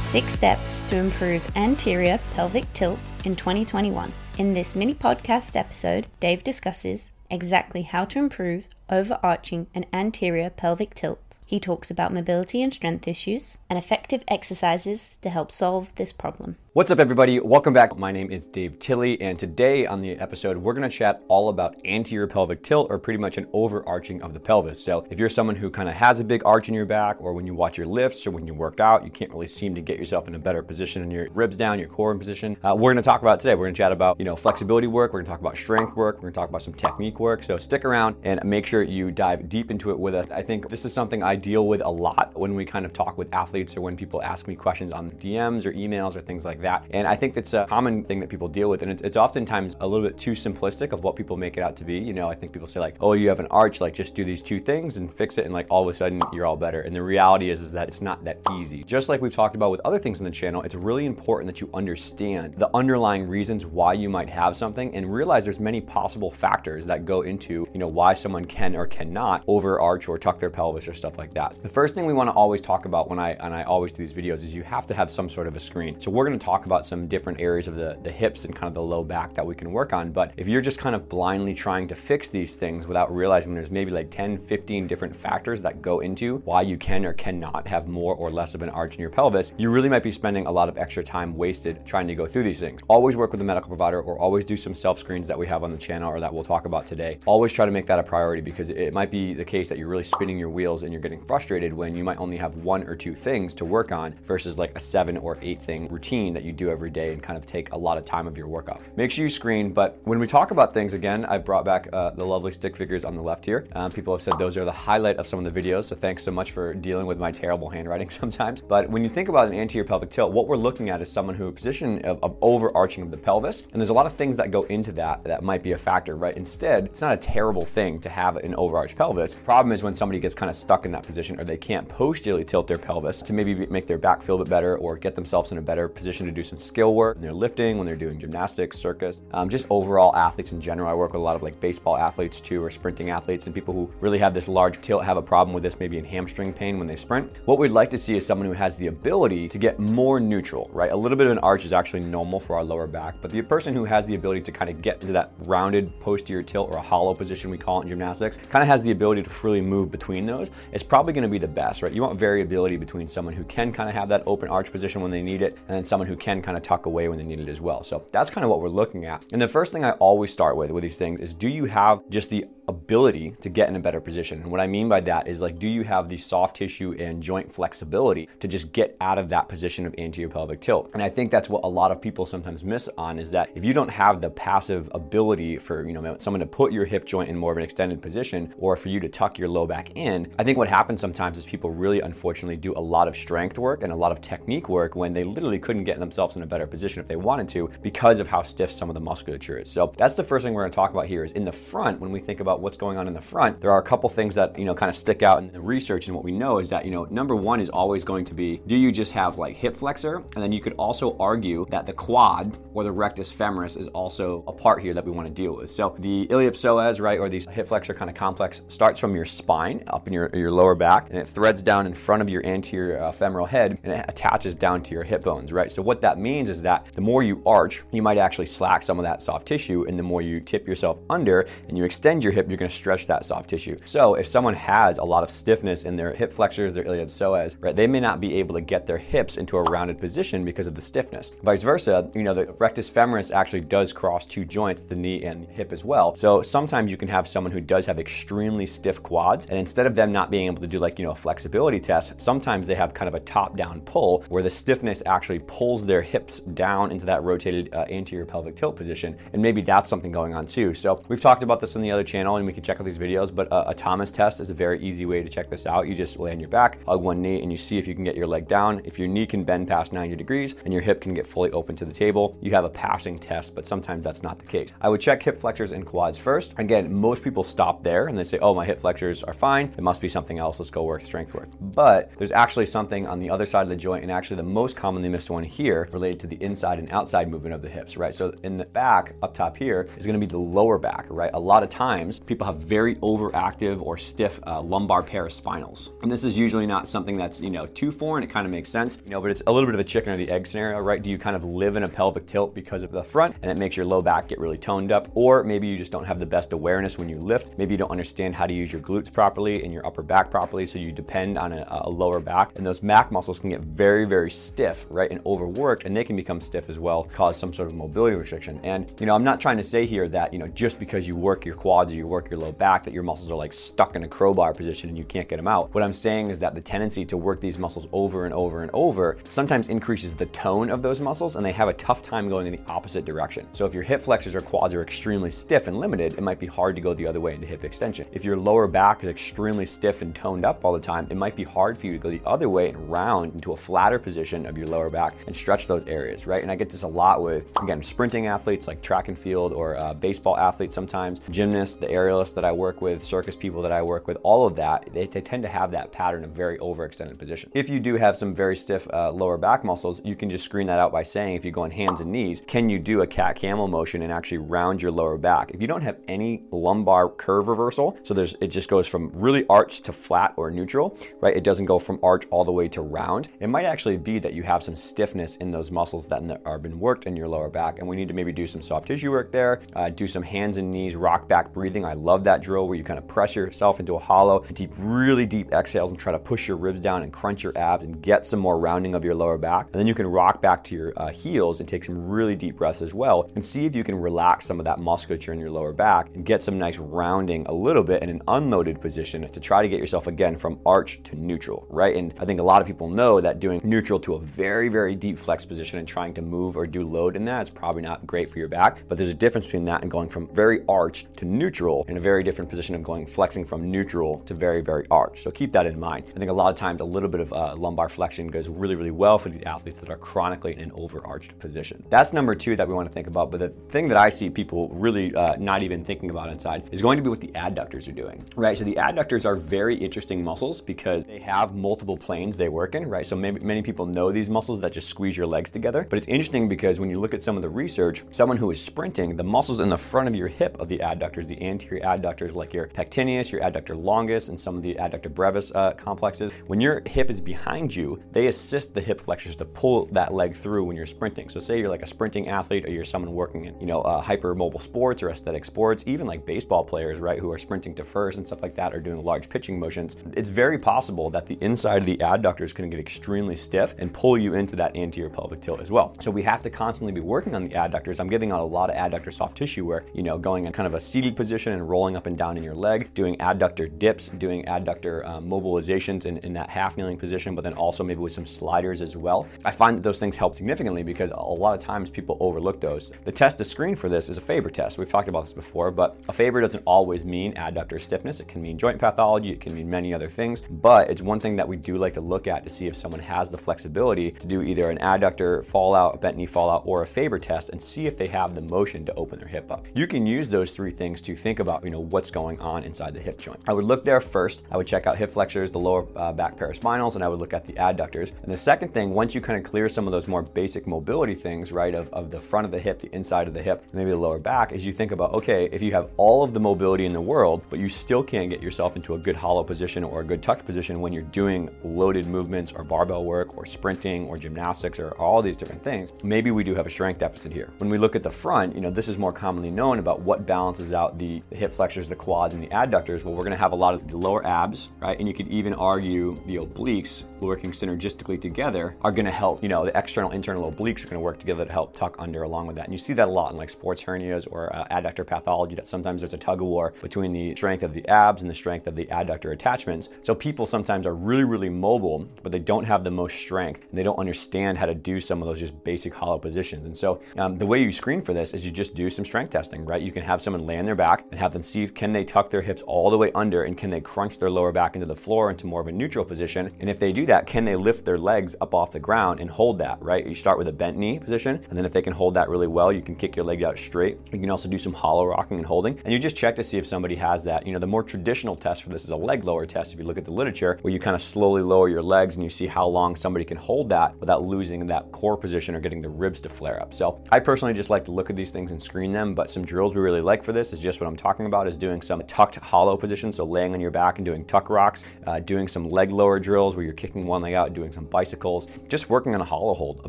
Six 0.00 0.32
steps 0.32 0.90
to 0.90 0.96
improve 0.96 1.48
anterior 1.54 2.18
pelvic 2.34 2.72
tilt 2.72 3.12
in 3.24 3.36
2021. 3.36 4.12
In 4.38 4.54
this 4.54 4.74
mini 4.74 4.94
podcast 4.94 5.54
episode, 5.54 6.08
Dave 6.18 6.42
discusses 6.42 7.12
exactly 7.30 7.82
how 7.82 8.04
to 8.06 8.18
improve 8.18 8.66
overarching 8.90 9.68
and 9.72 9.86
anterior 9.92 10.50
pelvic 10.50 10.96
tilt 10.96 11.38
he 11.52 11.60
talks 11.60 11.90
about 11.90 12.14
mobility 12.14 12.62
and 12.62 12.72
strength 12.72 13.06
issues 13.06 13.58
and 13.68 13.78
effective 13.78 14.24
exercises 14.26 15.18
to 15.20 15.28
help 15.28 15.52
solve 15.52 15.94
this 15.96 16.10
problem. 16.10 16.56
What's 16.74 16.90
up, 16.90 17.00
everybody? 17.00 17.38
Welcome 17.38 17.74
back. 17.74 17.98
My 17.98 18.10
name 18.12 18.30
is 18.30 18.46
Dave 18.46 18.78
Tilley, 18.78 19.20
and 19.20 19.38
today 19.38 19.84
on 19.84 20.00
the 20.00 20.12
episode, 20.12 20.56
we're 20.56 20.72
going 20.72 20.88
to 20.88 20.96
chat 20.96 21.22
all 21.28 21.50
about 21.50 21.76
anterior 21.84 22.26
pelvic 22.26 22.62
tilt 22.62 22.86
or 22.88 22.98
pretty 22.98 23.18
much 23.18 23.36
an 23.36 23.44
overarching 23.52 24.22
of 24.22 24.32
the 24.32 24.40
pelvis. 24.40 24.82
So, 24.82 25.06
if 25.10 25.18
you're 25.18 25.28
someone 25.28 25.54
who 25.54 25.68
kind 25.68 25.90
of 25.90 25.94
has 25.94 26.20
a 26.20 26.24
big 26.24 26.40
arch 26.46 26.70
in 26.70 26.74
your 26.74 26.86
back, 26.86 27.20
or 27.20 27.34
when 27.34 27.46
you 27.46 27.54
watch 27.54 27.76
your 27.76 27.86
lifts, 27.86 28.26
or 28.26 28.30
when 28.30 28.46
you 28.46 28.54
work 28.54 28.80
out, 28.80 29.04
you 29.04 29.10
can't 29.10 29.30
really 29.30 29.48
seem 29.48 29.74
to 29.74 29.82
get 29.82 29.98
yourself 29.98 30.28
in 30.28 30.34
a 30.34 30.38
better 30.38 30.62
position 30.62 31.02
and 31.02 31.12
your 31.12 31.28
ribs 31.32 31.56
down, 31.56 31.78
your 31.78 31.88
core 31.88 32.10
in 32.10 32.18
position, 32.18 32.56
uh, 32.64 32.74
we're 32.74 32.94
going 32.94 32.96
to 32.96 33.02
talk 33.02 33.20
about 33.20 33.38
today. 33.38 33.54
We're 33.54 33.66
going 33.66 33.74
to 33.74 33.78
chat 33.78 33.92
about 33.92 34.18
you 34.18 34.24
know 34.24 34.34
flexibility 34.34 34.86
work. 34.86 35.12
We're 35.12 35.18
going 35.18 35.26
to 35.26 35.30
talk 35.30 35.40
about 35.40 35.58
strength 35.58 35.94
work. 35.94 36.16
We're 36.16 36.30
going 36.30 36.32
to 36.32 36.40
talk 36.40 36.48
about 36.48 36.62
some 36.62 36.72
technique 36.72 37.20
work. 37.20 37.42
So 37.42 37.58
stick 37.58 37.84
around 37.84 38.16
and 38.22 38.42
make 38.44 38.64
sure 38.64 38.82
you 38.82 39.10
dive 39.10 39.50
deep 39.50 39.70
into 39.70 39.90
it 39.90 39.98
with 39.98 40.14
us. 40.14 40.30
I 40.30 40.40
think 40.40 40.70
this 40.70 40.86
is 40.86 40.94
something 40.94 41.22
I 41.22 41.36
deal 41.42 41.66
with 41.66 41.82
a 41.82 41.88
lot 41.88 42.30
when 42.34 42.54
we 42.54 42.64
kind 42.64 42.86
of 42.86 42.92
talk 42.92 43.18
with 43.18 43.32
athletes 43.34 43.76
or 43.76 43.80
when 43.82 43.96
people 43.96 44.22
ask 44.22 44.48
me 44.48 44.54
questions 44.54 44.92
on 44.92 45.10
DMs 45.12 45.66
or 45.66 45.72
emails 45.72 46.16
or 46.16 46.22
things 46.22 46.44
like 46.44 46.60
that. 46.62 46.84
And 46.90 47.06
I 47.06 47.16
think 47.16 47.36
it's 47.36 47.52
a 47.52 47.66
common 47.68 48.04
thing 48.04 48.20
that 48.20 48.28
people 48.28 48.48
deal 48.48 48.70
with, 48.70 48.82
and 48.82 48.90
it's, 48.90 49.02
it's 49.02 49.16
oftentimes 49.16 49.76
a 49.80 49.86
little 49.86 50.06
bit 50.06 50.18
too 50.18 50.32
simplistic 50.32 50.92
of 50.92 51.04
what 51.04 51.16
people 51.16 51.36
make 51.36 51.56
it 51.56 51.62
out 51.62 51.76
to 51.76 51.84
be. 51.84 51.98
You 51.98 52.12
know, 52.12 52.30
I 52.30 52.34
think 52.34 52.52
people 52.52 52.68
say 52.68 52.80
like, 52.80 52.96
"Oh, 53.00 53.12
you 53.12 53.28
have 53.28 53.40
an 53.40 53.48
arch, 53.48 53.80
like 53.80 53.94
just 53.94 54.14
do 54.14 54.24
these 54.24 54.40
two 54.40 54.60
things 54.60 54.96
and 54.96 55.12
fix 55.12 55.38
it, 55.38 55.44
and 55.44 55.52
like 55.52 55.66
all 55.68 55.82
of 55.82 55.88
a 55.88 55.94
sudden 55.94 56.22
you're 56.32 56.46
all 56.46 56.56
better." 56.56 56.82
And 56.82 56.94
the 56.94 57.02
reality 57.02 57.50
is, 57.50 57.60
is 57.60 57.72
that 57.72 57.88
it's 57.88 58.00
not 58.00 58.24
that 58.24 58.38
easy. 58.52 58.84
Just 58.84 59.08
like 59.08 59.20
we've 59.20 59.34
talked 59.34 59.56
about 59.56 59.70
with 59.70 59.80
other 59.84 59.98
things 59.98 60.20
in 60.20 60.24
the 60.24 60.30
channel, 60.30 60.62
it's 60.62 60.74
really 60.74 61.06
important 61.06 61.52
that 61.52 61.60
you 61.60 61.68
understand 61.74 62.54
the 62.56 62.70
underlying 62.74 63.26
reasons 63.26 63.66
why 63.66 63.92
you 63.92 64.08
might 64.08 64.28
have 64.28 64.56
something, 64.56 64.94
and 64.94 65.12
realize 65.12 65.44
there's 65.44 65.60
many 65.60 65.80
possible 65.80 66.30
factors 66.30 66.86
that 66.86 67.04
go 67.04 67.22
into 67.22 67.66
you 67.72 67.78
know 67.78 67.88
why 67.88 68.14
someone 68.14 68.44
can 68.44 68.76
or 68.76 68.86
cannot 68.86 69.42
overarch 69.46 70.08
or 70.08 70.16
tuck 70.18 70.38
their 70.38 70.50
pelvis 70.50 70.86
or 70.86 70.94
stuff 70.94 71.18
like 71.18 71.31
that. 71.34 71.60
The 71.62 71.68
first 71.68 71.94
thing 71.94 72.06
we 72.06 72.12
want 72.12 72.28
to 72.28 72.34
always 72.34 72.60
talk 72.60 72.84
about 72.84 73.08
when 73.08 73.18
I 73.18 73.32
and 73.32 73.54
I 73.54 73.62
always 73.64 73.92
do 73.92 74.06
these 74.06 74.12
videos 74.12 74.44
is 74.44 74.54
you 74.54 74.62
have 74.62 74.86
to 74.86 74.94
have 74.94 75.10
some 75.10 75.28
sort 75.28 75.46
of 75.46 75.56
a 75.56 75.60
screen. 75.60 76.00
So 76.00 76.10
we're 76.10 76.24
going 76.24 76.38
to 76.38 76.44
talk 76.44 76.66
about 76.66 76.86
some 76.86 77.08
different 77.08 77.22
different 77.22 77.40
areas 77.40 77.68
of 77.68 77.76
the, 77.76 77.96
the 78.02 78.10
hips 78.10 78.44
and 78.44 78.54
kind 78.54 78.68
of 78.68 78.74
the 78.74 78.82
low 78.82 79.02
back 79.02 79.32
that 79.34 79.46
we 79.46 79.54
can 79.54 79.72
work 79.72 79.92
on. 79.92 80.10
But 80.10 80.32
if 80.36 80.48
you're 80.48 80.60
just 80.60 80.78
kind 80.78 80.94
of 80.94 81.08
blindly 81.08 81.54
trying 81.54 81.88
to 81.88 81.94
fix 81.94 82.28
these 82.28 82.56
things 82.56 82.86
without 82.86 83.14
realizing 83.14 83.54
there's 83.54 83.70
maybe 83.70 83.90
like 83.90 84.10
10, 84.10 84.38
15 84.46 84.86
different 84.86 85.14
factors 85.14 85.62
that 85.62 85.80
go 85.80 86.00
into 86.00 86.38
why 86.38 86.62
you 86.62 86.76
can 86.76 87.06
or 87.06 87.12
cannot 87.12 87.66
have 87.66 87.86
more 87.86 88.14
or 88.16 88.30
less 88.30 88.54
of 88.54 88.62
an 88.62 88.68
arch 88.70 88.96
in 88.96 89.00
your 89.00 89.10
pelvis, 89.10 89.52
you 89.56 89.70
really 89.70 89.88
might 89.88 90.02
be 90.02 90.10
spending 90.10 90.46
a 90.46 90.50
lot 90.50 90.68
of 90.68 90.76
extra 90.76 91.02
time 91.02 91.36
wasted 91.36 91.86
trying 91.86 92.08
to 92.08 92.14
go 92.14 92.26
through 92.26 92.42
these 92.42 92.60
things. 92.60 92.82
Always 92.88 93.16
work 93.16 93.32
with 93.32 93.40
a 93.40 93.44
medical 93.44 93.68
provider 93.68 94.02
or 94.02 94.18
always 94.18 94.44
do 94.44 94.56
some 94.56 94.74
self 94.74 94.98
screens 94.98 95.28
that 95.28 95.38
we 95.38 95.46
have 95.46 95.62
on 95.62 95.70
the 95.70 95.78
channel 95.78 96.10
or 96.10 96.20
that 96.20 96.32
we'll 96.32 96.44
talk 96.44 96.66
about 96.66 96.86
today. 96.86 97.18
Always 97.24 97.52
try 97.52 97.66
to 97.66 97.72
make 97.72 97.86
that 97.86 97.98
a 97.98 98.02
priority 98.02 98.42
because 98.42 98.68
it 98.68 98.92
might 98.92 99.10
be 99.10 99.32
the 99.32 99.44
case 99.44 99.68
that 99.68 99.78
you're 99.78 99.88
really 99.88 100.02
spinning 100.02 100.38
your 100.38 100.50
wheels 100.50 100.82
and 100.82 100.92
you're 100.92 101.00
getting 101.00 101.11
frustrated 101.20 101.72
when 101.72 101.94
you 101.94 102.04
might 102.04 102.18
only 102.18 102.36
have 102.36 102.56
one 102.56 102.82
or 102.84 102.96
two 102.96 103.14
things 103.14 103.54
to 103.54 103.64
work 103.64 103.92
on 103.92 104.14
versus 104.26 104.58
like 104.58 104.72
a 104.76 104.80
seven 104.80 105.16
or 105.16 105.38
eight 105.42 105.62
thing 105.62 105.88
routine 105.88 106.32
that 106.34 106.44
you 106.44 106.52
do 106.52 106.70
every 106.70 106.90
day 106.90 107.12
and 107.12 107.22
kind 107.22 107.38
of 107.38 107.46
take 107.46 107.72
a 107.72 107.76
lot 107.76 107.98
of 107.98 108.04
time 108.04 108.26
of 108.26 108.36
your 108.36 108.48
workout. 108.48 108.80
Make 108.96 109.10
sure 109.10 109.24
you 109.24 109.28
screen, 109.30 109.72
but 109.72 110.00
when 110.04 110.18
we 110.18 110.26
talk 110.26 110.50
about 110.50 110.74
things, 110.74 110.94
again, 110.94 111.24
I 111.24 111.38
brought 111.38 111.64
back 111.64 111.88
uh, 111.92 112.10
the 112.10 112.24
lovely 112.24 112.52
stick 112.52 112.76
figures 112.76 113.04
on 113.04 113.14
the 113.14 113.22
left 113.22 113.44
here. 113.44 113.66
Um, 113.74 113.90
people 113.90 114.14
have 114.14 114.22
said 114.22 114.34
those 114.38 114.56
are 114.56 114.64
the 114.64 114.72
highlight 114.72 115.16
of 115.16 115.26
some 115.26 115.44
of 115.44 115.52
the 115.52 115.60
videos, 115.60 115.84
so 115.84 115.96
thanks 115.96 116.22
so 116.22 116.30
much 116.30 116.52
for 116.52 116.74
dealing 116.74 117.06
with 117.06 117.18
my 117.18 117.30
terrible 117.30 117.68
handwriting 117.68 118.10
sometimes. 118.20 118.62
But 118.62 118.90
when 118.90 119.04
you 119.04 119.10
think 119.10 119.28
about 119.28 119.48
an 119.48 119.54
anterior 119.54 119.86
pelvic 119.86 120.10
tilt, 120.10 120.32
what 120.32 120.48
we're 120.48 120.56
looking 120.56 120.90
at 120.90 121.00
is 121.00 121.10
someone 121.10 121.34
who 121.34 121.50
position 121.52 122.04
of, 122.04 122.22
of 122.22 122.36
overarching 122.42 123.02
of 123.02 123.10
the 123.10 123.16
pelvis, 123.16 123.66
and 123.72 123.80
there's 123.80 123.90
a 123.90 123.94
lot 123.94 124.06
of 124.06 124.12
things 124.12 124.36
that 124.36 124.50
go 124.50 124.62
into 124.64 124.92
that 124.92 125.22
that 125.24 125.42
might 125.42 125.62
be 125.62 125.72
a 125.72 125.78
factor, 125.78 126.16
right? 126.16 126.36
Instead, 126.36 126.86
it's 126.86 127.00
not 127.00 127.12
a 127.12 127.16
terrible 127.16 127.64
thing 127.64 128.00
to 128.00 128.08
have 128.08 128.36
an 128.36 128.54
overarched 128.56 128.96
pelvis. 128.96 129.34
Problem 129.34 129.72
is 129.72 129.82
when 129.82 129.94
somebody 129.94 130.18
gets 130.18 130.34
kind 130.34 130.50
of 130.50 130.56
stuck 130.56 130.84
in 130.84 130.92
that 130.92 131.01
position 131.02 131.38
or 131.40 131.44
they 131.44 131.56
can't 131.56 131.88
posteriorly 131.88 132.44
tilt 132.44 132.66
their 132.66 132.78
pelvis 132.78 133.22
to 133.22 133.32
maybe 133.32 133.66
make 133.66 133.86
their 133.86 133.98
back 133.98 134.22
feel 134.22 134.36
a 134.36 134.38
bit 134.38 134.48
better 134.48 134.76
or 134.78 134.96
get 134.96 135.14
themselves 135.14 135.52
in 135.52 135.58
a 135.58 135.62
better 135.62 135.88
position 135.88 136.26
to 136.26 136.32
do 136.32 136.44
some 136.44 136.58
skill 136.58 136.94
work 136.94 137.16
when 137.16 137.22
they're 137.22 137.32
lifting, 137.32 137.78
when 137.78 137.86
they're 137.86 137.96
doing 137.96 138.18
gymnastics, 138.18 138.78
circus, 138.78 139.22
um, 139.32 139.48
just 139.48 139.66
overall 139.70 140.14
athletes 140.16 140.52
in 140.52 140.60
general. 140.60 140.88
I 140.88 140.94
work 140.94 141.12
with 141.12 141.20
a 141.20 141.24
lot 141.24 141.36
of 141.36 141.42
like 141.42 141.60
baseball 141.60 141.96
athletes 141.96 142.40
too, 142.40 142.62
or 142.62 142.70
sprinting 142.70 143.10
athletes, 143.10 143.46
and 143.46 143.54
people 143.54 143.74
who 143.74 143.90
really 144.00 144.18
have 144.18 144.34
this 144.34 144.48
large 144.48 144.80
tilt 144.82 145.04
have 145.04 145.16
a 145.16 145.22
problem 145.22 145.54
with 145.54 145.62
this, 145.62 145.78
maybe 145.78 145.98
in 145.98 146.04
hamstring 146.04 146.52
pain 146.52 146.78
when 146.78 146.86
they 146.86 146.96
sprint. 146.96 147.30
What 147.44 147.58
we'd 147.58 147.70
like 147.70 147.90
to 147.90 147.98
see 147.98 148.14
is 148.16 148.26
someone 148.26 148.46
who 148.46 148.54
has 148.54 148.76
the 148.76 148.88
ability 148.88 149.48
to 149.48 149.58
get 149.58 149.78
more 149.78 150.20
neutral, 150.20 150.70
right? 150.72 150.92
A 150.92 150.96
little 150.96 151.16
bit 151.16 151.26
of 151.26 151.32
an 151.32 151.38
arch 151.38 151.64
is 151.64 151.72
actually 151.72 152.00
normal 152.00 152.40
for 152.40 152.56
our 152.56 152.64
lower 152.64 152.86
back, 152.86 153.14
but 153.20 153.30
the 153.30 153.42
person 153.42 153.74
who 153.74 153.84
has 153.84 154.06
the 154.06 154.14
ability 154.14 154.42
to 154.42 154.52
kind 154.52 154.70
of 154.70 154.82
get 154.82 155.00
into 155.00 155.12
that 155.12 155.32
rounded 155.40 155.98
posterior 156.00 156.42
tilt 156.42 156.70
or 156.70 156.78
a 156.78 156.82
hollow 156.82 157.14
position, 157.14 157.50
we 157.50 157.58
call 157.58 157.80
it 157.80 157.84
in 157.84 157.88
gymnastics, 157.88 158.36
kind 158.50 158.62
of 158.62 158.68
has 158.68 158.82
the 158.82 158.90
ability 158.90 159.22
to 159.22 159.30
freely 159.30 159.60
move 159.60 159.90
between 159.90 160.26
those, 160.26 160.50
it's 160.72 160.82
probably 160.92 161.14
going 161.14 161.22
to 161.22 161.28
be 161.30 161.38
the 161.38 161.48
best, 161.48 161.82
right? 161.82 161.90
You 161.90 162.02
want 162.02 162.18
variability 162.18 162.76
between 162.76 163.08
someone 163.08 163.32
who 163.32 163.44
can 163.44 163.72
kind 163.72 163.88
of 163.88 163.94
have 163.94 164.10
that 164.10 164.22
open 164.26 164.50
arch 164.50 164.70
position 164.70 165.00
when 165.00 165.10
they 165.10 165.22
need 165.22 165.40
it, 165.40 165.56
and 165.66 165.78
then 165.78 165.86
someone 165.86 166.06
who 166.06 166.14
can 166.14 166.42
kind 166.42 166.54
of 166.54 166.62
tuck 166.62 166.84
away 166.84 167.08
when 167.08 167.16
they 167.16 167.24
need 167.24 167.40
it 167.40 167.48
as 167.48 167.62
well. 167.62 167.82
So 167.82 168.04
that's 168.12 168.30
kind 168.30 168.44
of 168.44 168.50
what 168.50 168.60
we're 168.60 168.68
looking 168.68 169.06
at. 169.06 169.24
And 169.32 169.40
the 169.40 169.48
first 169.48 169.72
thing 169.72 169.86
I 169.86 169.92
always 169.92 170.30
start 170.30 170.54
with 170.54 170.70
with 170.70 170.82
these 170.82 170.98
things 170.98 171.20
is 171.20 171.32
do 171.32 171.48
you 171.48 171.64
have 171.64 172.02
just 172.10 172.28
the 172.28 172.44
ability 172.68 173.34
to 173.40 173.48
get 173.48 173.68
in 173.68 173.76
a 173.76 173.80
better 173.80 174.00
position. 174.00 174.42
And 174.42 174.50
what 174.50 174.60
I 174.60 174.66
mean 174.66 174.88
by 174.88 175.00
that 175.00 175.28
is 175.28 175.40
like, 175.40 175.58
do 175.58 175.68
you 175.68 175.84
have 175.84 176.08
the 176.08 176.16
soft 176.16 176.56
tissue 176.56 176.94
and 176.98 177.22
joint 177.22 177.52
flexibility 177.52 178.28
to 178.40 178.48
just 178.48 178.72
get 178.72 178.96
out 179.00 179.18
of 179.18 179.28
that 179.30 179.48
position 179.48 179.86
of 179.86 179.94
anterior 179.98 180.28
pelvic 180.28 180.60
tilt? 180.60 180.90
And 180.94 181.02
I 181.02 181.08
think 181.08 181.30
that's 181.30 181.48
what 181.48 181.64
a 181.64 181.68
lot 181.68 181.90
of 181.90 182.00
people 182.00 182.26
sometimes 182.26 182.62
miss 182.62 182.88
on 182.96 183.18
is 183.18 183.30
that 183.32 183.50
if 183.54 183.64
you 183.64 183.72
don't 183.72 183.90
have 183.90 184.20
the 184.20 184.30
passive 184.30 184.88
ability 184.94 185.58
for, 185.58 185.86
you 185.86 185.92
know, 185.92 186.16
someone 186.18 186.40
to 186.40 186.46
put 186.46 186.72
your 186.72 186.84
hip 186.84 187.04
joint 187.04 187.28
in 187.28 187.36
more 187.36 187.52
of 187.52 187.58
an 187.58 187.64
extended 187.64 188.00
position 188.00 188.52
or 188.58 188.76
for 188.76 188.88
you 188.88 189.00
to 189.00 189.08
tuck 189.08 189.38
your 189.38 189.48
low 189.48 189.66
back 189.66 189.90
in, 189.96 190.32
I 190.38 190.44
think 190.44 190.58
what 190.58 190.68
happens 190.68 191.00
sometimes 191.00 191.38
is 191.38 191.46
people 191.46 191.70
really 191.70 192.00
unfortunately 192.00 192.56
do 192.56 192.72
a 192.76 192.80
lot 192.80 193.08
of 193.08 193.16
strength 193.16 193.58
work 193.58 193.82
and 193.82 193.92
a 193.92 193.96
lot 193.96 194.12
of 194.12 194.20
technique 194.20 194.68
work 194.68 194.96
when 194.96 195.12
they 195.12 195.24
literally 195.24 195.58
couldn't 195.58 195.84
get 195.84 195.98
themselves 195.98 196.36
in 196.36 196.42
a 196.42 196.46
better 196.46 196.66
position 196.66 197.00
if 197.00 197.08
they 197.08 197.16
wanted 197.16 197.48
to 197.48 197.70
because 197.82 198.18
of 198.18 198.28
how 198.28 198.42
stiff 198.42 198.70
some 198.70 198.88
of 198.88 198.94
the 198.94 199.00
musculature 199.00 199.58
is. 199.58 199.70
So 199.70 199.92
that's 199.96 200.14
the 200.14 200.24
first 200.24 200.44
thing 200.44 200.54
we're 200.54 200.62
going 200.62 200.72
to 200.72 200.76
talk 200.76 200.90
about 200.90 201.06
here 201.06 201.24
is 201.24 201.32
in 201.32 201.44
the 201.44 201.52
front 201.52 202.00
when 202.00 202.12
we 202.12 202.20
think 202.20 202.40
about 202.40 202.51
what's 202.60 202.76
going 202.76 202.98
on 202.98 203.06
in 203.06 203.14
the 203.14 203.22
front, 203.22 203.60
there 203.60 203.70
are 203.70 203.78
a 203.78 203.82
couple 203.82 204.08
things 204.08 204.34
that, 204.34 204.58
you 204.58 204.64
know, 204.64 204.74
kind 204.74 204.90
of 204.90 204.96
stick 204.96 205.22
out 205.22 205.38
in 205.38 205.52
the 205.52 205.60
research 205.60 206.06
and 206.06 206.14
what 206.14 206.24
we 206.24 206.32
know 206.32 206.58
is 206.58 206.68
that, 206.70 206.84
you 206.84 206.90
know, 206.90 207.04
number 207.04 207.36
one 207.36 207.60
is 207.60 207.68
always 207.68 208.04
going 208.04 208.24
to 208.24 208.34
be, 208.34 208.60
do 208.66 208.76
you 208.76 208.92
just 208.92 209.12
have 209.12 209.38
like 209.38 209.56
hip 209.56 209.76
flexor? 209.76 210.16
And 210.34 210.42
then 210.42 210.52
you 210.52 210.60
could 210.60 210.74
also 210.74 211.16
argue 211.18 211.66
that 211.70 211.86
the 211.86 211.92
quad 211.92 212.56
or 212.74 212.84
the 212.84 212.92
rectus 212.92 213.32
femoris 213.32 213.78
is 213.78 213.88
also 213.88 214.44
a 214.46 214.52
part 214.52 214.82
here 214.82 214.94
that 214.94 215.04
we 215.04 215.12
want 215.12 215.26
to 215.28 215.34
deal 215.34 215.56
with. 215.56 215.70
So 215.70 215.96
the 215.98 216.26
iliopsoas, 216.28 217.00
right, 217.00 217.18
or 217.18 217.28
these 217.28 217.46
hip 217.48 217.68
flexor 217.68 217.94
kind 217.94 218.10
of 218.10 218.16
complex 218.16 218.62
starts 218.68 219.00
from 219.00 219.14
your 219.14 219.24
spine 219.24 219.84
up 219.86 220.06
in 220.06 220.12
your, 220.12 220.30
your 220.34 220.50
lower 220.50 220.74
back 220.74 221.08
and 221.10 221.18
it 221.18 221.26
threads 221.26 221.62
down 221.62 221.86
in 221.86 221.94
front 221.94 222.22
of 222.22 222.30
your 222.30 222.44
anterior 222.46 223.02
uh, 223.02 223.12
femoral 223.12 223.46
head 223.46 223.78
and 223.82 223.92
it 223.92 224.04
attaches 224.08 224.54
down 224.54 224.82
to 224.82 224.92
your 224.94 225.02
hip 225.02 225.22
bones, 225.22 225.52
right? 225.52 225.70
So 225.70 225.82
what 225.82 226.00
that 226.02 226.18
means 226.18 226.50
is 226.50 226.62
that 226.62 226.86
the 226.94 227.00
more 227.00 227.22
you 227.22 227.42
arch, 227.46 227.82
you 227.92 228.02
might 228.02 228.18
actually 228.18 228.46
slack 228.46 228.82
some 228.82 228.98
of 228.98 229.02
that 229.04 229.22
soft 229.22 229.46
tissue 229.46 229.84
and 229.88 229.98
the 229.98 230.02
more 230.02 230.22
you 230.22 230.40
tip 230.40 230.66
yourself 230.66 230.98
under 231.10 231.46
and 231.68 231.76
you 231.76 231.84
extend 231.84 232.24
your 232.24 232.32
hip, 232.32 232.41
you're 232.48 232.58
going 232.58 232.70
to 232.70 232.74
stretch 232.74 233.06
that 233.06 233.24
soft 233.24 233.50
tissue. 233.50 233.78
So 233.84 234.14
if 234.14 234.26
someone 234.26 234.54
has 234.54 234.98
a 234.98 235.04
lot 235.04 235.22
of 235.22 235.30
stiffness 235.30 235.84
in 235.84 235.96
their 235.96 236.12
hip 236.12 236.32
flexors, 236.32 236.72
their 236.72 236.84
iliopsoas, 236.84 237.56
right, 237.60 237.74
they 237.74 237.86
may 237.86 238.00
not 238.00 238.20
be 238.20 238.34
able 238.34 238.54
to 238.54 238.60
get 238.60 238.86
their 238.86 238.98
hips 238.98 239.36
into 239.36 239.56
a 239.56 239.62
rounded 239.62 240.00
position 240.00 240.44
because 240.44 240.66
of 240.66 240.74
the 240.74 240.82
stiffness. 240.82 241.32
Vice 241.42 241.62
versa, 241.62 242.10
you 242.14 242.22
know, 242.22 242.34
the 242.34 242.46
rectus 242.58 242.90
femoris 242.90 243.32
actually 243.32 243.60
does 243.60 243.92
cross 243.92 244.26
two 244.26 244.44
joints, 244.44 244.82
the 244.82 244.94
knee 244.94 245.24
and 245.24 245.46
hip 245.48 245.72
as 245.72 245.84
well. 245.84 246.14
So 246.16 246.42
sometimes 246.42 246.90
you 246.90 246.96
can 246.96 247.08
have 247.08 247.26
someone 247.28 247.52
who 247.52 247.60
does 247.60 247.86
have 247.86 247.98
extremely 247.98 248.66
stiff 248.66 249.02
quads, 249.02 249.46
and 249.46 249.58
instead 249.58 249.86
of 249.86 249.94
them 249.94 250.12
not 250.12 250.30
being 250.30 250.46
able 250.46 250.60
to 250.60 250.68
do 250.68 250.78
like, 250.78 250.98
you 250.98 251.04
know, 251.04 251.12
a 251.12 251.16
flexibility 251.16 251.80
test, 251.80 252.20
sometimes 252.20 252.66
they 252.66 252.74
have 252.74 252.94
kind 252.94 253.08
of 253.08 253.14
a 253.14 253.20
top-down 253.20 253.80
pull 253.82 254.24
where 254.28 254.42
the 254.42 254.50
stiffness 254.50 255.02
actually 255.06 255.38
pulls 255.40 255.84
their 255.84 256.02
hips 256.02 256.40
down 256.40 256.90
into 256.90 257.06
that 257.06 257.22
rotated 257.22 257.72
uh, 257.74 257.84
anterior 257.90 258.26
pelvic 258.26 258.56
tilt 258.56 258.76
position, 258.76 259.16
and 259.32 259.42
maybe 259.42 259.62
that's 259.62 259.88
something 259.88 260.12
going 260.12 260.34
on 260.34 260.46
too. 260.46 260.74
So 260.74 261.02
we've 261.08 261.20
talked 261.20 261.42
about 261.42 261.60
this 261.60 261.76
in 261.76 261.82
the 261.82 261.90
other 261.90 262.04
channel 262.04 262.31
channel 262.32 262.36
and 262.36 262.46
we 262.46 262.52
can 262.52 262.62
check 262.62 262.80
out 262.80 262.84
these 262.84 262.98
videos, 262.98 263.34
but 263.34 263.50
uh, 263.52 263.64
a 263.66 263.74
Thomas 263.74 264.10
test 264.10 264.40
is 264.40 264.50
a 264.50 264.54
very 264.54 264.80
easy 264.80 265.06
way 265.06 265.22
to 265.22 265.28
check 265.28 265.50
this 265.50 265.66
out. 265.66 265.86
You 265.86 265.94
just 265.94 266.18
lay 266.18 266.32
on 266.32 266.40
your 266.40 266.48
back, 266.48 266.78
hug 266.86 267.02
one 267.02 267.20
knee, 267.20 267.42
and 267.42 267.50
you 267.50 267.58
see 267.58 267.78
if 267.78 267.86
you 267.86 267.94
can 267.94 268.04
get 268.04 268.16
your 268.16 268.26
leg 268.26 268.48
down. 268.48 268.80
If 268.84 268.98
your 268.98 269.08
knee 269.08 269.26
can 269.26 269.44
bend 269.44 269.68
past 269.68 269.92
90 269.92 270.16
degrees 270.16 270.54
and 270.64 270.72
your 270.72 270.82
hip 270.82 271.00
can 271.00 271.14
get 271.14 271.26
fully 271.26 271.50
open 271.52 271.76
to 271.76 271.84
the 271.84 271.92
table, 271.92 272.36
you 272.40 272.50
have 272.52 272.64
a 272.64 272.70
passing 272.70 273.18
test, 273.18 273.54
but 273.54 273.66
sometimes 273.66 274.04
that's 274.04 274.22
not 274.22 274.38
the 274.38 274.46
case. 274.46 274.70
I 274.80 274.88
would 274.88 275.00
check 275.00 275.22
hip 275.22 275.40
flexors 275.40 275.72
and 275.72 275.84
quads 275.84 276.18
first. 276.18 276.54
Again, 276.58 276.92
most 276.92 277.22
people 277.22 277.44
stop 277.44 277.82
there 277.82 278.06
and 278.06 278.18
they 278.18 278.24
say, 278.24 278.38
oh, 278.38 278.54
my 278.54 278.64
hip 278.64 278.80
flexors 278.80 279.22
are 279.22 279.34
fine. 279.34 279.72
It 279.76 279.82
must 279.82 280.00
be 280.00 280.08
something 280.08 280.38
else. 280.38 280.58
Let's 280.58 280.70
go 280.70 280.84
work 280.84 281.02
strength 281.02 281.34
work. 281.34 281.48
But 281.60 282.10
there's 282.18 282.32
actually 282.32 282.66
something 282.66 283.06
on 283.06 283.18
the 283.18 283.30
other 283.30 283.46
side 283.46 283.62
of 283.62 283.68
the 283.68 283.76
joint, 283.76 284.02
and 284.02 284.12
actually 284.12 284.36
the 284.36 284.42
most 284.42 284.76
commonly 284.76 285.08
missed 285.08 285.30
one 285.30 285.44
here 285.44 285.88
related 285.92 286.20
to 286.20 286.26
the 286.26 286.42
inside 286.42 286.78
and 286.78 286.90
outside 286.90 287.30
movement 287.30 287.54
of 287.54 287.62
the 287.62 287.68
hips, 287.68 287.96
right? 287.96 288.14
So 288.14 288.34
in 288.42 288.56
the 288.56 288.64
back, 288.64 289.14
up 289.22 289.34
top 289.34 289.56
here, 289.56 289.88
is 289.96 290.06
gonna 290.06 290.18
be 290.18 290.26
the 290.26 290.38
lower 290.38 290.78
back, 290.78 291.06
right? 291.10 291.30
A 291.34 291.40
lot 291.40 291.62
of 291.62 291.68
times 291.70 292.20
people 292.26 292.46
have 292.46 292.58
very 292.58 292.96
overactive 292.96 293.82
or 293.82 293.98
stiff 293.98 294.38
uh, 294.46 294.60
lumbar 294.60 295.02
paraspinals. 295.02 295.90
And 296.02 296.10
this 296.10 296.24
is 296.24 296.36
usually 296.36 296.66
not 296.66 296.88
something 296.88 297.16
that's, 297.16 297.40
you 297.40 297.50
know, 297.50 297.66
too 297.66 297.90
foreign. 297.90 298.22
It 298.22 298.30
kind 298.30 298.46
of 298.46 298.50
makes 298.50 298.70
sense, 298.70 298.98
you 299.04 299.10
know, 299.10 299.20
but 299.20 299.30
it's 299.30 299.42
a 299.46 299.52
little 299.52 299.66
bit 299.66 299.74
of 299.74 299.80
a 299.80 299.84
chicken 299.84 300.12
or 300.12 300.16
the 300.16 300.30
egg 300.30 300.46
scenario, 300.46 300.78
right? 300.80 301.02
Do 301.02 301.10
you 301.10 301.18
kind 301.18 301.36
of 301.36 301.44
live 301.44 301.76
in 301.76 301.82
a 301.84 301.88
pelvic 301.88 302.26
tilt 302.26 302.54
because 302.54 302.82
of 302.82 302.90
the 302.90 303.02
front 303.02 303.36
and 303.42 303.50
it 303.50 303.58
makes 303.58 303.76
your 303.76 303.86
low 303.86 304.02
back 304.02 304.28
get 304.28 304.38
really 304.38 304.58
toned 304.58 304.92
up? 304.92 305.08
Or 305.14 305.42
maybe 305.42 305.66
you 305.66 305.76
just 305.76 305.92
don't 305.92 306.04
have 306.04 306.18
the 306.18 306.26
best 306.26 306.52
awareness 306.52 306.98
when 306.98 307.08
you 307.08 307.18
lift. 307.18 307.58
Maybe 307.58 307.74
you 307.74 307.78
don't 307.78 307.90
understand 307.90 308.34
how 308.34 308.46
to 308.46 308.54
use 308.54 308.72
your 308.72 308.82
glutes 308.82 309.12
properly 309.12 309.62
and 309.64 309.72
your 309.72 309.86
upper 309.86 310.02
back 310.02 310.30
properly. 310.30 310.66
So 310.66 310.78
you 310.78 310.92
depend 310.92 311.38
on 311.38 311.52
a, 311.52 311.66
a 311.68 311.90
lower 311.90 312.20
back. 312.20 312.52
And 312.56 312.66
those 312.66 312.80
back 312.80 313.10
muscles 313.10 313.38
can 313.38 313.50
get 313.50 313.60
very, 313.60 314.04
very 314.04 314.30
stiff, 314.30 314.86
right? 314.90 315.10
And 315.10 315.20
overworked, 315.26 315.84
and 315.84 315.96
they 315.96 316.04
can 316.04 316.16
become 316.16 316.40
stiff 316.40 316.68
as 316.68 316.78
well, 316.78 317.04
cause 317.04 317.36
some 317.36 317.52
sort 317.52 317.68
of 317.68 317.74
mobility 317.74 318.16
restriction. 318.16 318.60
And, 318.62 318.92
you 319.00 319.06
know, 319.06 319.14
I'm 319.14 319.24
not 319.24 319.40
trying 319.40 319.56
to 319.56 319.64
say 319.64 319.86
here 319.86 320.08
that, 320.08 320.32
you 320.32 320.38
know, 320.38 320.48
just 320.48 320.78
because 320.78 321.08
you 321.08 321.16
work 321.16 321.44
your 321.44 321.54
quads 321.54 321.92
or 321.92 321.96
you 321.96 322.06
work 322.12 322.30
your 322.30 322.38
low 322.38 322.52
back, 322.52 322.84
that 322.84 322.94
your 322.94 323.02
muscles 323.02 323.30
are 323.30 323.36
like 323.36 323.52
stuck 323.52 323.96
in 323.96 324.04
a 324.04 324.08
crowbar 324.08 324.52
position 324.54 324.88
and 324.88 324.98
you 324.98 325.04
can't 325.04 325.28
get 325.28 325.38
them 325.38 325.48
out. 325.48 325.74
What 325.74 325.82
I'm 325.82 325.92
saying 325.92 326.28
is 326.28 326.38
that 326.40 326.54
the 326.54 326.60
tendency 326.60 327.04
to 327.06 327.16
work 327.16 327.40
these 327.40 327.58
muscles 327.58 327.88
over 327.90 328.26
and 328.26 328.34
over 328.34 328.62
and 328.62 328.70
over 328.74 329.16
sometimes 329.28 329.68
increases 329.68 330.14
the 330.14 330.26
tone 330.26 330.70
of 330.70 330.82
those 330.82 331.00
muscles 331.00 331.36
and 331.36 331.44
they 331.44 331.52
have 331.52 331.68
a 331.68 331.72
tough 331.72 332.02
time 332.02 332.28
going 332.28 332.46
in 332.46 332.52
the 332.52 332.70
opposite 332.70 333.04
direction. 333.04 333.48
So 333.54 333.64
if 333.64 333.74
your 333.74 333.82
hip 333.82 334.02
flexors 334.02 334.34
or 334.34 334.42
quads 334.42 334.74
are 334.74 334.82
extremely 334.82 335.30
stiff 335.30 335.66
and 335.66 335.80
limited, 335.80 336.12
it 336.14 336.22
might 336.22 336.38
be 336.38 336.46
hard 336.46 336.74
to 336.76 336.82
go 336.82 336.94
the 336.94 337.06
other 337.06 337.20
way 337.20 337.34
into 337.34 337.46
hip 337.46 337.64
extension. 337.64 338.06
If 338.12 338.24
your 338.24 338.36
lower 338.36 338.66
back 338.68 339.02
is 339.02 339.08
extremely 339.08 339.66
stiff 339.66 340.02
and 340.02 340.14
toned 340.14 340.44
up 340.44 340.64
all 340.64 340.72
the 340.72 340.80
time, 340.80 341.06
it 341.10 341.16
might 341.16 341.34
be 341.34 341.44
hard 341.44 341.78
for 341.78 341.86
you 341.86 341.92
to 341.92 341.98
go 341.98 342.10
the 342.10 342.20
other 342.26 342.48
way 342.48 342.68
and 342.68 342.90
round 342.90 343.34
into 343.34 343.52
a 343.52 343.56
flatter 343.56 343.98
position 343.98 344.44
of 344.44 344.58
your 344.58 344.66
lower 344.66 344.90
back 344.90 345.14
and 345.26 345.34
stretch 345.34 345.66
those 345.66 345.84
areas, 345.86 346.26
right? 346.26 346.42
And 346.42 346.50
I 346.50 346.56
get 346.56 346.68
this 346.68 346.82
a 346.82 346.88
lot 346.88 347.22
with, 347.22 347.50
again, 347.62 347.82
sprinting 347.82 348.26
athletes 348.26 348.66
like 348.68 348.82
track 348.82 349.08
and 349.08 349.18
field 349.18 349.52
or 349.52 349.76
uh, 349.78 349.94
baseball 349.94 350.36
athletes 350.36 350.74
sometimes, 350.74 351.20
gymnasts, 351.30 351.76
the 351.76 351.90
aerialists 352.02 352.34
that 352.34 352.44
I 352.44 352.52
work 352.52 352.80
with, 352.82 353.04
circus 353.04 353.36
people 353.36 353.62
that 353.62 353.72
I 353.72 353.82
work 353.82 354.06
with, 354.08 354.18
all 354.22 354.46
of 354.46 354.54
that, 354.56 354.88
they, 354.92 355.06
they 355.06 355.20
tend 355.20 355.42
to 355.44 355.48
have 355.48 355.70
that 355.72 355.92
pattern 355.92 356.24
of 356.24 356.30
very 356.30 356.58
overextended 356.58 357.18
position. 357.18 357.50
If 357.54 357.68
you 357.68 357.80
do 357.80 357.96
have 357.96 358.16
some 358.16 358.34
very 358.34 358.56
stiff 358.56 358.86
uh, 358.92 359.10
lower 359.12 359.38
back 359.38 359.64
muscles, 359.64 360.00
you 360.04 360.16
can 360.16 360.28
just 360.30 360.44
screen 360.44 360.66
that 360.66 360.78
out 360.78 360.92
by 360.92 361.02
saying, 361.02 361.36
if 361.36 361.44
you 361.44 361.50
go 361.50 361.62
on 361.62 361.70
hands 361.70 362.00
and 362.00 362.10
knees, 362.10 362.42
can 362.46 362.68
you 362.68 362.78
do 362.78 363.02
a 363.02 363.06
cat 363.06 363.36
camel 363.36 363.68
motion 363.68 364.02
and 364.02 364.12
actually 364.12 364.38
round 364.38 364.82
your 364.82 364.92
lower 364.92 365.18
back? 365.18 365.50
If 365.54 365.60
you 365.60 365.66
don't 365.66 365.82
have 365.82 365.98
any 366.08 366.42
lumbar 366.50 367.08
curve 367.08 367.48
reversal, 367.48 367.96
so 368.02 368.14
there's 368.14 368.34
it 368.40 368.48
just 368.48 368.68
goes 368.68 368.86
from 368.86 369.10
really 369.14 369.44
arched 369.48 369.84
to 369.84 369.92
flat 369.92 370.34
or 370.36 370.50
neutral, 370.50 370.96
right? 371.20 371.36
It 371.36 371.44
doesn't 371.44 371.66
go 371.66 371.78
from 371.78 371.98
arch 372.02 372.24
all 372.30 372.44
the 372.44 372.52
way 372.52 372.68
to 372.68 372.82
round. 372.82 373.28
It 373.40 373.48
might 373.48 373.64
actually 373.64 373.96
be 373.96 374.18
that 374.20 374.32
you 374.32 374.42
have 374.42 374.62
some 374.62 374.76
stiffness 374.76 375.36
in 375.36 375.50
those 375.50 375.70
muscles 375.70 376.06
that 376.08 376.22
are 376.44 376.58
been 376.58 376.78
worked 376.78 377.06
in 377.06 377.16
your 377.16 377.28
lower 377.28 377.48
back, 377.48 377.78
and 377.78 377.88
we 377.88 377.96
need 377.96 378.08
to 378.08 378.14
maybe 378.14 378.32
do 378.32 378.46
some 378.46 378.62
soft 378.62 378.88
tissue 378.88 379.10
work 379.10 379.32
there. 379.32 379.60
Uh, 379.74 379.88
do 379.88 380.06
some 380.06 380.22
hands 380.22 380.56
and 380.56 380.70
knees, 380.70 380.96
rock 380.96 381.28
back 381.28 381.52
breathing. 381.52 381.84
Love 381.94 382.24
that 382.24 382.42
drill 382.42 382.68
where 382.68 382.76
you 382.76 382.84
kind 382.84 382.98
of 382.98 383.06
press 383.06 383.36
yourself 383.36 383.80
into 383.80 383.94
a 383.94 383.98
hollow, 383.98 384.44
deep, 384.52 384.72
really 384.78 385.26
deep 385.26 385.52
exhales, 385.52 385.90
and 385.90 385.98
try 385.98 386.12
to 386.12 386.18
push 386.18 386.48
your 386.48 386.56
ribs 386.56 386.80
down 386.80 387.02
and 387.02 387.12
crunch 387.12 387.42
your 387.42 387.56
abs 387.56 387.84
and 387.84 388.00
get 388.02 388.24
some 388.24 388.40
more 388.40 388.58
rounding 388.58 388.94
of 388.94 389.04
your 389.04 389.14
lower 389.14 389.38
back. 389.38 389.66
And 389.66 389.74
then 389.74 389.86
you 389.86 389.94
can 389.94 390.06
rock 390.06 390.40
back 390.40 390.64
to 390.64 390.74
your 390.74 390.92
uh, 390.96 391.10
heels 391.10 391.60
and 391.60 391.68
take 391.68 391.84
some 391.84 392.08
really 392.08 392.36
deep 392.36 392.56
breaths 392.56 392.82
as 392.82 392.94
well, 392.94 393.30
and 393.34 393.44
see 393.44 393.66
if 393.66 393.74
you 393.74 393.84
can 393.84 393.94
relax 393.94 394.46
some 394.46 394.58
of 394.58 394.64
that 394.64 394.78
musculature 394.78 395.32
in 395.32 395.38
your 395.38 395.50
lower 395.50 395.72
back 395.72 396.08
and 396.14 396.24
get 396.24 396.42
some 396.42 396.58
nice 396.58 396.78
rounding 396.78 397.46
a 397.46 397.52
little 397.52 397.82
bit 397.82 398.02
in 398.02 398.08
an 398.08 398.22
unloaded 398.28 398.80
position 398.80 399.28
to 399.30 399.40
try 399.40 399.62
to 399.62 399.68
get 399.68 399.78
yourself 399.78 400.06
again 400.06 400.36
from 400.36 400.58
arch 400.66 401.02
to 401.04 401.16
neutral, 401.16 401.66
right? 401.70 401.96
And 401.96 402.14
I 402.18 402.24
think 402.24 402.40
a 402.40 402.42
lot 402.42 402.60
of 402.60 402.66
people 402.66 402.88
know 402.88 403.20
that 403.20 403.40
doing 403.40 403.60
neutral 403.64 403.98
to 404.00 404.14
a 404.14 404.20
very, 404.20 404.68
very 404.68 404.94
deep 404.94 405.18
flex 405.18 405.44
position 405.44 405.78
and 405.78 405.88
trying 405.88 406.14
to 406.14 406.22
move 406.22 406.56
or 406.56 406.66
do 406.66 406.86
load 406.86 407.16
in 407.16 407.24
that 407.26 407.42
is 407.42 407.50
probably 407.50 407.82
not 407.82 408.06
great 408.06 408.30
for 408.30 408.38
your 408.38 408.48
back. 408.48 408.78
But 408.88 408.98
there's 408.98 409.10
a 409.10 409.14
difference 409.14 409.46
between 409.46 409.64
that 409.66 409.82
and 409.82 409.90
going 409.90 410.08
from 410.08 410.28
very 410.34 410.62
arched 410.68 411.16
to 411.18 411.24
neutral 411.24 411.81
in 411.88 411.96
a 411.96 412.00
very 412.00 412.22
different 412.22 412.48
position 412.50 412.74
of 412.74 412.82
going 412.82 413.06
flexing 413.06 413.44
from 413.44 413.70
neutral 413.70 414.20
to 414.20 414.34
very, 414.34 414.60
very 414.60 414.84
arched. 414.90 415.20
So 415.20 415.30
keep 415.30 415.52
that 415.52 415.66
in 415.66 415.78
mind. 415.78 416.04
I 416.14 416.18
think 416.18 416.30
a 416.30 416.34
lot 416.34 416.50
of 416.50 416.56
times 416.56 416.80
a 416.80 416.84
little 416.84 417.08
bit 417.08 417.20
of 417.20 417.32
uh, 417.32 417.54
lumbar 417.56 417.88
flexion 417.88 418.28
goes 418.28 418.48
really, 418.48 418.74
really 418.74 418.90
well 418.90 419.18
for 419.18 419.28
these 419.28 419.42
athletes 419.44 419.78
that 419.80 419.90
are 419.90 419.96
chronically 419.96 420.54
in 420.54 420.60
an 420.60 420.72
overarched 420.74 421.38
position. 421.38 421.82
That's 421.90 422.12
number 422.12 422.34
two 422.34 422.56
that 422.56 422.68
we 422.68 422.74
want 422.74 422.88
to 422.88 422.92
think 422.92 423.06
about. 423.06 423.30
But 423.30 423.40
the 423.40 423.48
thing 423.70 423.88
that 423.88 423.96
I 423.96 424.08
see 424.08 424.30
people 424.30 424.68
really 424.70 425.14
uh, 425.14 425.36
not 425.36 425.62
even 425.62 425.84
thinking 425.84 426.10
about 426.10 426.28
inside 426.28 426.68
is 426.72 426.82
going 426.82 426.96
to 426.96 427.02
be 427.02 427.08
what 427.08 427.20
the 427.20 427.28
adductors 427.28 427.88
are 427.88 427.92
doing, 427.92 428.24
right? 428.36 428.56
So 428.56 428.64
the 428.64 428.76
adductors 428.76 429.24
are 429.24 429.36
very 429.36 429.76
interesting 429.76 430.22
muscles 430.22 430.60
because 430.60 431.04
they 431.04 431.18
have 431.20 431.54
multiple 431.54 431.96
planes 431.96 432.36
they 432.36 432.48
work 432.48 432.74
in, 432.74 432.88
right? 432.88 433.06
So 433.06 433.16
maybe 433.16 433.40
many 433.40 433.62
people 433.62 433.86
know 433.86 434.12
these 434.12 434.28
muscles 434.28 434.60
that 434.60 434.72
just 434.72 434.88
squeeze 434.88 435.16
your 435.16 435.26
legs 435.26 435.50
together. 435.50 435.86
But 435.88 435.98
it's 435.98 436.08
interesting 436.08 436.48
because 436.48 436.80
when 436.80 436.90
you 436.90 437.00
look 437.00 437.14
at 437.14 437.22
some 437.22 437.36
of 437.36 437.42
the 437.42 437.48
research, 437.48 438.04
someone 438.10 438.36
who 438.36 438.50
is 438.50 438.62
sprinting, 438.62 439.16
the 439.16 439.24
muscles 439.24 439.60
in 439.60 439.68
the 439.68 439.78
front 439.78 440.08
of 440.08 440.16
your 440.16 440.28
hip 440.28 440.58
of 440.60 440.68
the 440.68 440.78
adductors, 440.78 441.26
the 441.26 441.40
anterior 441.42 441.71
adductors, 441.80 442.34
like 442.34 442.52
your 442.52 442.68
pectineus, 442.68 443.32
your 443.32 443.40
adductor 443.40 443.80
longus, 443.80 444.28
and 444.28 444.38
some 444.38 444.56
of 444.56 444.62
the 444.62 444.74
adductor 444.74 445.12
brevis 445.12 445.52
uh, 445.54 445.72
complexes, 445.72 446.32
when 446.46 446.60
your 446.60 446.82
hip 446.86 447.10
is 447.10 447.20
behind 447.20 447.74
you, 447.74 448.02
they 448.12 448.26
assist 448.26 448.74
the 448.74 448.80
hip 448.80 449.00
flexors 449.00 449.36
to 449.36 449.44
pull 449.44 449.86
that 449.86 450.12
leg 450.12 450.34
through 450.34 450.64
when 450.64 450.76
you're 450.76 450.86
sprinting. 450.86 451.28
So 451.28 451.40
say 451.40 451.58
you're 451.58 451.68
like 451.68 451.82
a 451.82 451.86
sprinting 451.86 452.28
athlete 452.28 452.64
or 452.64 452.70
you're 452.70 452.84
someone 452.84 453.12
working 453.12 453.46
in, 453.46 453.58
you 453.60 453.66
know, 453.66 453.82
uh, 453.82 454.02
hypermobile 454.02 454.62
sports 454.62 455.02
or 455.02 455.10
aesthetic 455.10 455.44
sports, 455.44 455.84
even 455.86 456.06
like 456.06 456.26
baseball 456.26 456.64
players, 456.64 457.00
right, 457.00 457.18
who 457.18 457.30
are 457.30 457.38
sprinting 457.38 457.74
to 457.76 457.84
first 457.84 458.18
and 458.18 458.26
stuff 458.26 458.42
like 458.42 458.54
that, 458.54 458.74
or 458.74 458.80
doing 458.80 459.02
large 459.02 459.28
pitching 459.28 459.58
motions. 459.58 459.96
It's 460.14 460.30
very 460.30 460.58
possible 460.58 461.10
that 461.10 461.26
the 461.26 461.38
inside 461.40 461.78
of 461.78 461.86
the 461.86 461.96
adductors 461.98 462.54
can 462.54 462.68
get 462.70 462.80
extremely 462.80 463.36
stiff 463.36 463.74
and 463.78 463.92
pull 463.92 464.18
you 464.18 464.34
into 464.34 464.56
that 464.56 464.76
anterior 464.76 465.10
pelvic 465.10 465.40
tilt 465.40 465.60
as 465.60 465.70
well. 465.70 465.96
So 466.00 466.10
we 466.10 466.22
have 466.22 466.42
to 466.42 466.50
constantly 466.50 466.92
be 466.92 467.00
working 467.00 467.34
on 467.34 467.44
the 467.44 467.50
adductors. 467.50 468.00
I'm 468.00 468.08
giving 468.08 468.32
out 468.32 468.40
a 468.40 468.44
lot 468.44 468.70
of 468.70 468.76
adductor 468.76 469.12
soft 469.12 469.36
tissue 469.36 469.64
work, 469.64 469.86
you 469.94 470.02
know, 470.02 470.18
going 470.18 470.46
in 470.46 470.52
kind 470.52 470.66
of 470.66 470.74
a 470.74 470.80
seated 470.80 471.16
position 471.16 471.51
and 471.52 471.68
rolling 471.68 471.96
up 471.96 472.06
and 472.06 472.16
down 472.16 472.36
in 472.36 472.42
your 472.42 472.54
leg, 472.54 472.92
doing 472.94 473.16
adductor 473.16 473.68
dips, 473.78 474.08
doing 474.08 474.44
adductor 474.44 475.06
um, 475.06 475.26
mobilizations 475.28 476.06
in, 476.06 476.18
in 476.18 476.32
that 476.32 476.50
half 476.50 476.76
kneeling 476.76 476.98
position, 476.98 477.34
but 477.34 477.42
then 477.42 477.54
also 477.54 477.84
maybe 477.84 478.00
with 478.00 478.12
some 478.12 478.26
sliders 478.26 478.80
as 478.80 478.96
well. 478.96 479.28
I 479.44 479.50
find 479.50 479.76
that 479.76 479.82
those 479.82 479.98
things 479.98 480.16
help 480.16 480.34
significantly 480.34 480.82
because 480.82 481.10
a 481.10 481.16
lot 481.16 481.58
of 481.58 481.64
times 481.64 481.90
people 481.90 482.16
overlook 482.20 482.60
those. 482.60 482.92
The 483.04 483.12
test 483.12 483.38
to 483.38 483.44
screen 483.44 483.74
for 483.74 483.88
this 483.88 484.08
is 484.08 484.18
a 484.18 484.20
Faber 484.20 484.50
test. 484.50 484.78
We've 484.78 484.88
talked 484.88 485.08
about 485.08 485.24
this 485.24 485.32
before, 485.32 485.70
but 485.70 485.96
a 486.08 486.12
Faber 486.12 486.40
doesn't 486.40 486.62
always 486.64 487.04
mean 487.04 487.34
adductor 487.34 487.80
stiffness. 487.80 488.20
It 488.20 488.28
can 488.28 488.42
mean 488.42 488.58
joint 488.58 488.78
pathology, 488.78 489.30
it 489.30 489.40
can 489.40 489.54
mean 489.54 489.68
many 489.68 489.94
other 489.94 490.08
things, 490.08 490.42
but 490.50 490.90
it's 490.90 491.02
one 491.02 491.20
thing 491.20 491.36
that 491.36 491.46
we 491.46 491.56
do 491.56 491.76
like 491.76 491.94
to 491.94 492.00
look 492.00 492.26
at 492.26 492.44
to 492.44 492.50
see 492.50 492.66
if 492.66 492.76
someone 492.76 493.00
has 493.00 493.30
the 493.30 493.38
flexibility 493.38 494.10
to 494.12 494.26
do 494.26 494.42
either 494.42 494.70
an 494.70 494.78
adductor 494.78 495.44
fallout, 495.44 495.94
a 495.94 495.98
bent 495.98 496.16
knee 496.16 496.26
fallout, 496.26 496.62
or 496.66 496.82
a 496.82 496.86
Faber 496.86 497.18
test 497.18 497.50
and 497.50 497.62
see 497.62 497.86
if 497.86 497.96
they 497.96 498.06
have 498.06 498.34
the 498.34 498.40
motion 498.40 498.84
to 498.84 498.94
open 498.94 499.18
their 499.18 499.28
hip 499.28 499.50
up. 499.50 499.66
You 499.74 499.86
can 499.86 500.06
use 500.06 500.28
those 500.28 500.50
three 500.50 500.72
things 500.72 501.00
to 501.02 501.16
think 501.16 501.38
about, 501.42 501.62
you 501.64 501.70
know, 501.70 501.80
what's 501.80 502.10
going 502.10 502.40
on 502.40 502.64
inside 502.64 502.94
the 502.94 503.00
hip 503.00 503.20
joint. 503.20 503.40
I 503.46 503.52
would 503.52 503.64
look 503.64 503.84
there 503.84 504.00
first. 504.00 504.42
I 504.50 504.56
would 504.56 504.66
check 504.66 504.86
out 504.86 504.96
hip 504.96 505.12
flexors, 505.12 505.50
the 505.50 505.58
lower 505.58 505.86
uh, 505.96 506.12
back 506.12 506.38
paraspinals, 506.38 506.94
and 506.94 507.04
I 507.04 507.08
would 507.08 507.18
look 507.18 507.34
at 507.34 507.46
the 507.46 507.52
adductors. 507.54 508.12
And 508.22 508.32
the 508.32 508.38
second 508.38 508.72
thing, 508.72 508.90
once 508.90 509.14
you 509.14 509.20
kind 509.20 509.38
of 509.38 509.48
clear 509.48 509.68
some 509.68 509.86
of 509.86 509.92
those 509.92 510.08
more 510.08 510.22
basic 510.22 510.66
mobility 510.66 511.14
things, 511.14 511.52
right, 511.52 511.74
of, 511.74 511.92
of 511.92 512.10
the 512.10 512.18
front 512.20 512.46
of 512.46 512.50
the 512.50 512.58
hip, 512.58 512.80
the 512.80 512.94
inside 512.94 513.28
of 513.28 513.34
the 513.34 513.42
hip, 513.42 513.64
maybe 513.72 513.90
the 513.90 513.96
lower 513.96 514.18
back, 514.18 514.52
is 514.52 514.64
you 514.64 514.72
think 514.72 514.92
about, 514.92 515.12
okay, 515.12 515.48
if 515.52 515.60
you 515.60 515.72
have 515.72 515.90
all 515.98 516.24
of 516.24 516.32
the 516.32 516.40
mobility 516.40 516.86
in 516.86 516.92
the 516.92 517.00
world, 517.00 517.42
but 517.50 517.58
you 517.58 517.68
still 517.68 518.02
can't 518.02 518.30
get 518.30 518.42
yourself 518.42 518.76
into 518.76 518.94
a 518.94 518.98
good 518.98 519.16
hollow 519.16 519.44
position 519.44 519.84
or 519.84 520.00
a 520.00 520.04
good 520.04 520.22
tucked 520.22 520.46
position 520.46 520.80
when 520.80 520.92
you're 520.92 521.02
doing 521.02 521.50
loaded 521.64 522.06
movements 522.06 522.52
or 522.52 522.64
barbell 522.64 523.04
work 523.04 523.36
or 523.36 523.44
sprinting 523.44 524.06
or 524.06 524.16
gymnastics 524.16 524.78
or 524.78 524.92
all 524.92 525.20
these 525.20 525.36
different 525.36 525.62
things, 525.62 525.90
maybe 526.02 526.30
we 526.30 526.44
do 526.44 526.54
have 526.54 526.66
a 526.66 526.70
strength 526.70 527.00
deficit 527.00 527.32
here. 527.32 527.50
When 527.58 527.68
we 527.68 527.78
look 527.78 527.96
at 527.96 528.02
the 528.02 528.10
front, 528.10 528.54
you 528.54 528.60
know, 528.60 528.70
this 528.70 528.88
is 528.88 528.96
more 528.98 529.12
commonly 529.12 529.50
known 529.50 529.78
about 529.78 530.00
what 530.00 530.26
balances 530.26 530.72
out 530.72 530.98
the, 530.98 531.22
the 531.32 531.38
hip 531.38 531.54
flexors, 531.54 531.88
the 531.88 531.96
quads, 531.96 532.34
and 532.34 532.42
the 532.42 532.48
adductors. 532.48 533.04
Well, 533.04 533.14
we're 533.14 533.24
gonna 533.24 533.36
have 533.36 533.52
a 533.52 533.56
lot 533.56 533.74
of 533.74 533.88
the 533.88 533.96
lower 533.96 534.24
abs, 534.26 534.68
right? 534.80 534.98
And 534.98 535.08
you 535.08 535.14
could 535.14 535.28
even 535.28 535.54
argue 535.54 536.22
the 536.26 536.36
obliques 536.36 537.04
working 537.20 537.52
synergistically 537.52 538.20
together 538.20 538.76
are 538.82 538.92
gonna 538.92 539.10
help, 539.10 539.42
you 539.42 539.48
know, 539.48 539.64
the 539.64 539.76
external, 539.76 540.10
internal 540.10 540.52
obliques 540.52 540.84
are 540.84 540.88
gonna 540.88 541.00
work 541.00 541.18
together 541.18 541.44
to 541.44 541.52
help 541.52 541.74
tuck 541.74 541.96
under 541.98 542.22
along 542.24 542.46
with 542.46 542.56
that. 542.56 542.66
And 542.66 542.74
you 542.74 542.78
see 542.78 542.92
that 542.94 543.08
a 543.08 543.10
lot 543.10 543.32
in 543.32 543.38
like 543.38 543.48
sports 543.48 543.82
hernias 543.82 544.26
or 544.30 544.54
uh, 544.54 544.66
adductor 544.70 545.06
pathology 545.06 545.54
that 545.54 545.68
sometimes 545.68 546.02
there's 546.02 546.12
a 546.12 546.18
tug 546.18 546.42
of 546.42 546.46
war 546.46 546.74
between 546.82 547.12
the 547.12 547.34
strength 547.34 547.62
of 547.62 547.72
the 547.72 547.86
abs 547.88 548.20
and 548.20 548.30
the 548.30 548.34
strength 548.34 548.66
of 548.66 548.76
the 548.76 548.84
adductor 548.86 549.32
attachments. 549.32 549.88
So 550.02 550.14
people 550.14 550.46
sometimes 550.46 550.86
are 550.86 550.94
really, 550.94 551.24
really 551.24 551.48
mobile, 551.48 552.06
but 552.22 552.32
they 552.32 552.40
don't 552.40 552.64
have 552.64 552.84
the 552.84 552.90
most 552.90 553.16
strength 553.16 553.60
and 553.70 553.78
they 553.78 553.82
don't 553.82 553.98
understand 553.98 554.58
how 554.58 554.66
to 554.66 554.74
do 554.74 555.00
some 555.00 555.22
of 555.22 555.28
those 555.28 555.40
just 555.40 555.64
basic 555.64 555.94
hollow 555.94 556.18
positions. 556.18 556.66
And 556.66 556.76
so 556.76 557.00
um, 557.16 557.38
the 557.38 557.46
way 557.46 557.62
you 557.62 557.72
screen 557.72 558.02
for 558.02 558.12
this 558.12 558.34
is 558.34 558.44
you 558.44 558.50
just 558.50 558.74
do 558.74 558.90
some 558.90 559.04
strength 559.04 559.30
testing, 559.30 559.64
right? 559.64 559.80
You 559.80 559.92
can 559.92 560.02
have 560.02 560.20
someone 560.20 560.44
lay 560.44 560.58
on 560.58 560.66
their 560.66 560.74
back 560.74 561.06
and 561.10 561.18
have 561.22 561.32
them 561.32 561.42
see 561.42 561.66
can 561.68 561.92
they 561.92 562.04
tuck 562.04 562.30
their 562.30 562.42
hips 562.42 562.62
all 562.62 562.90
the 562.90 562.98
way 562.98 563.12
under 563.14 563.44
and 563.44 563.56
can 563.56 563.70
they 563.70 563.80
crunch 563.80 564.18
their 564.18 564.30
lower 564.30 564.50
back 564.50 564.74
into 564.74 564.86
the 564.86 564.96
floor 564.96 565.30
into 565.30 565.46
more 565.46 565.60
of 565.60 565.68
a 565.68 565.72
neutral 565.72 566.04
position. 566.04 566.52
And 566.58 566.68
if 566.68 566.78
they 566.78 566.92
do 566.92 567.06
that, 567.06 567.26
can 567.26 567.44
they 567.44 567.54
lift 567.54 567.84
their 567.84 567.98
legs 567.98 568.34
up 568.40 568.54
off 568.54 568.72
the 568.72 568.80
ground 568.80 569.20
and 569.20 569.30
hold 569.30 569.58
that, 569.58 569.80
right? 569.80 570.04
You 570.04 570.14
start 570.14 570.36
with 570.36 570.48
a 570.48 570.52
bent 570.52 570.76
knee 570.76 570.98
position, 570.98 571.44
and 571.48 571.56
then 571.56 571.64
if 571.64 571.72
they 571.72 571.82
can 571.82 571.92
hold 571.92 572.14
that 572.14 572.28
really 572.28 572.48
well, 572.48 572.72
you 572.72 572.82
can 572.82 572.96
kick 572.96 573.14
your 573.14 573.24
leg 573.24 573.44
out 573.44 573.58
straight. 573.58 573.98
You 574.10 574.18
can 574.18 574.30
also 574.30 574.48
do 574.48 574.58
some 574.58 574.72
hollow 574.72 575.06
rocking 575.06 575.38
and 575.38 575.46
holding. 575.46 575.80
And 575.84 575.92
you 575.92 575.98
just 575.98 576.16
check 576.16 576.34
to 576.36 576.44
see 576.44 576.58
if 576.58 576.66
somebody 576.66 576.96
has 576.96 577.22
that. 577.24 577.46
You 577.46 577.52
know, 577.52 577.60
the 577.60 577.66
more 577.66 577.84
traditional 577.84 578.34
test 578.34 578.64
for 578.64 578.70
this 578.70 578.84
is 578.84 578.90
a 578.90 578.96
leg 578.96 579.22
lower 579.24 579.46
test 579.46 579.72
if 579.72 579.78
you 579.78 579.84
look 579.84 579.98
at 579.98 580.04
the 580.04 580.10
literature, 580.10 580.58
where 580.62 580.72
you 580.72 580.80
kind 580.80 580.96
of 580.96 581.02
slowly 581.02 581.42
lower 581.42 581.68
your 581.68 581.82
legs 581.82 582.16
and 582.16 582.24
you 582.24 582.30
see 582.30 582.48
how 582.48 582.66
long 582.66 582.96
somebody 582.96 583.24
can 583.24 583.36
hold 583.36 583.68
that 583.68 583.96
without 584.00 584.24
losing 584.24 584.66
that 584.66 584.90
core 584.90 585.16
position 585.16 585.54
or 585.54 585.60
getting 585.60 585.82
the 585.82 585.88
ribs 585.88 586.20
to 586.22 586.28
flare 586.28 586.60
up. 586.60 586.74
So 586.74 587.00
I 587.10 587.20
personally 587.20 587.54
just 587.54 587.70
like 587.70 587.84
to 587.84 587.92
look 587.92 588.10
at 588.10 588.16
these 588.16 588.32
things 588.32 588.50
and 588.50 588.60
screen 588.60 588.92
them, 588.92 589.14
but 589.14 589.30
some 589.30 589.44
drills 589.44 589.76
we 589.76 589.80
really 589.80 590.00
like 590.00 590.24
for 590.24 590.32
this 590.32 590.52
is 590.52 590.58
just 590.58 590.80
what 590.80 590.88
I'm 590.88 590.96
talking 590.96 591.11
about 591.20 591.46
is 591.46 591.56
doing 591.56 591.80
some 591.82 592.02
tucked 592.06 592.36
hollow 592.36 592.76
positions, 592.76 593.16
so 593.16 593.24
laying 593.24 593.54
on 593.54 593.60
your 593.60 593.70
back 593.70 593.98
and 593.98 594.04
doing 594.04 594.24
tuck 594.24 594.50
rocks, 594.50 594.84
uh, 595.06 595.20
doing 595.20 595.46
some 595.46 595.68
leg 595.68 595.90
lower 595.90 596.18
drills 596.18 596.56
where 596.56 596.64
you're 596.64 596.74
kicking 596.74 597.06
one 597.06 597.22
leg 597.22 597.34
out 597.34 597.52
doing 597.54 597.72
some 597.72 597.84
bicycles, 597.84 598.48
just 598.68 598.88
working 598.88 599.14
on 599.14 599.20
a 599.20 599.24
hollow 599.24 599.54
hold. 599.54 599.80
A 599.84 599.88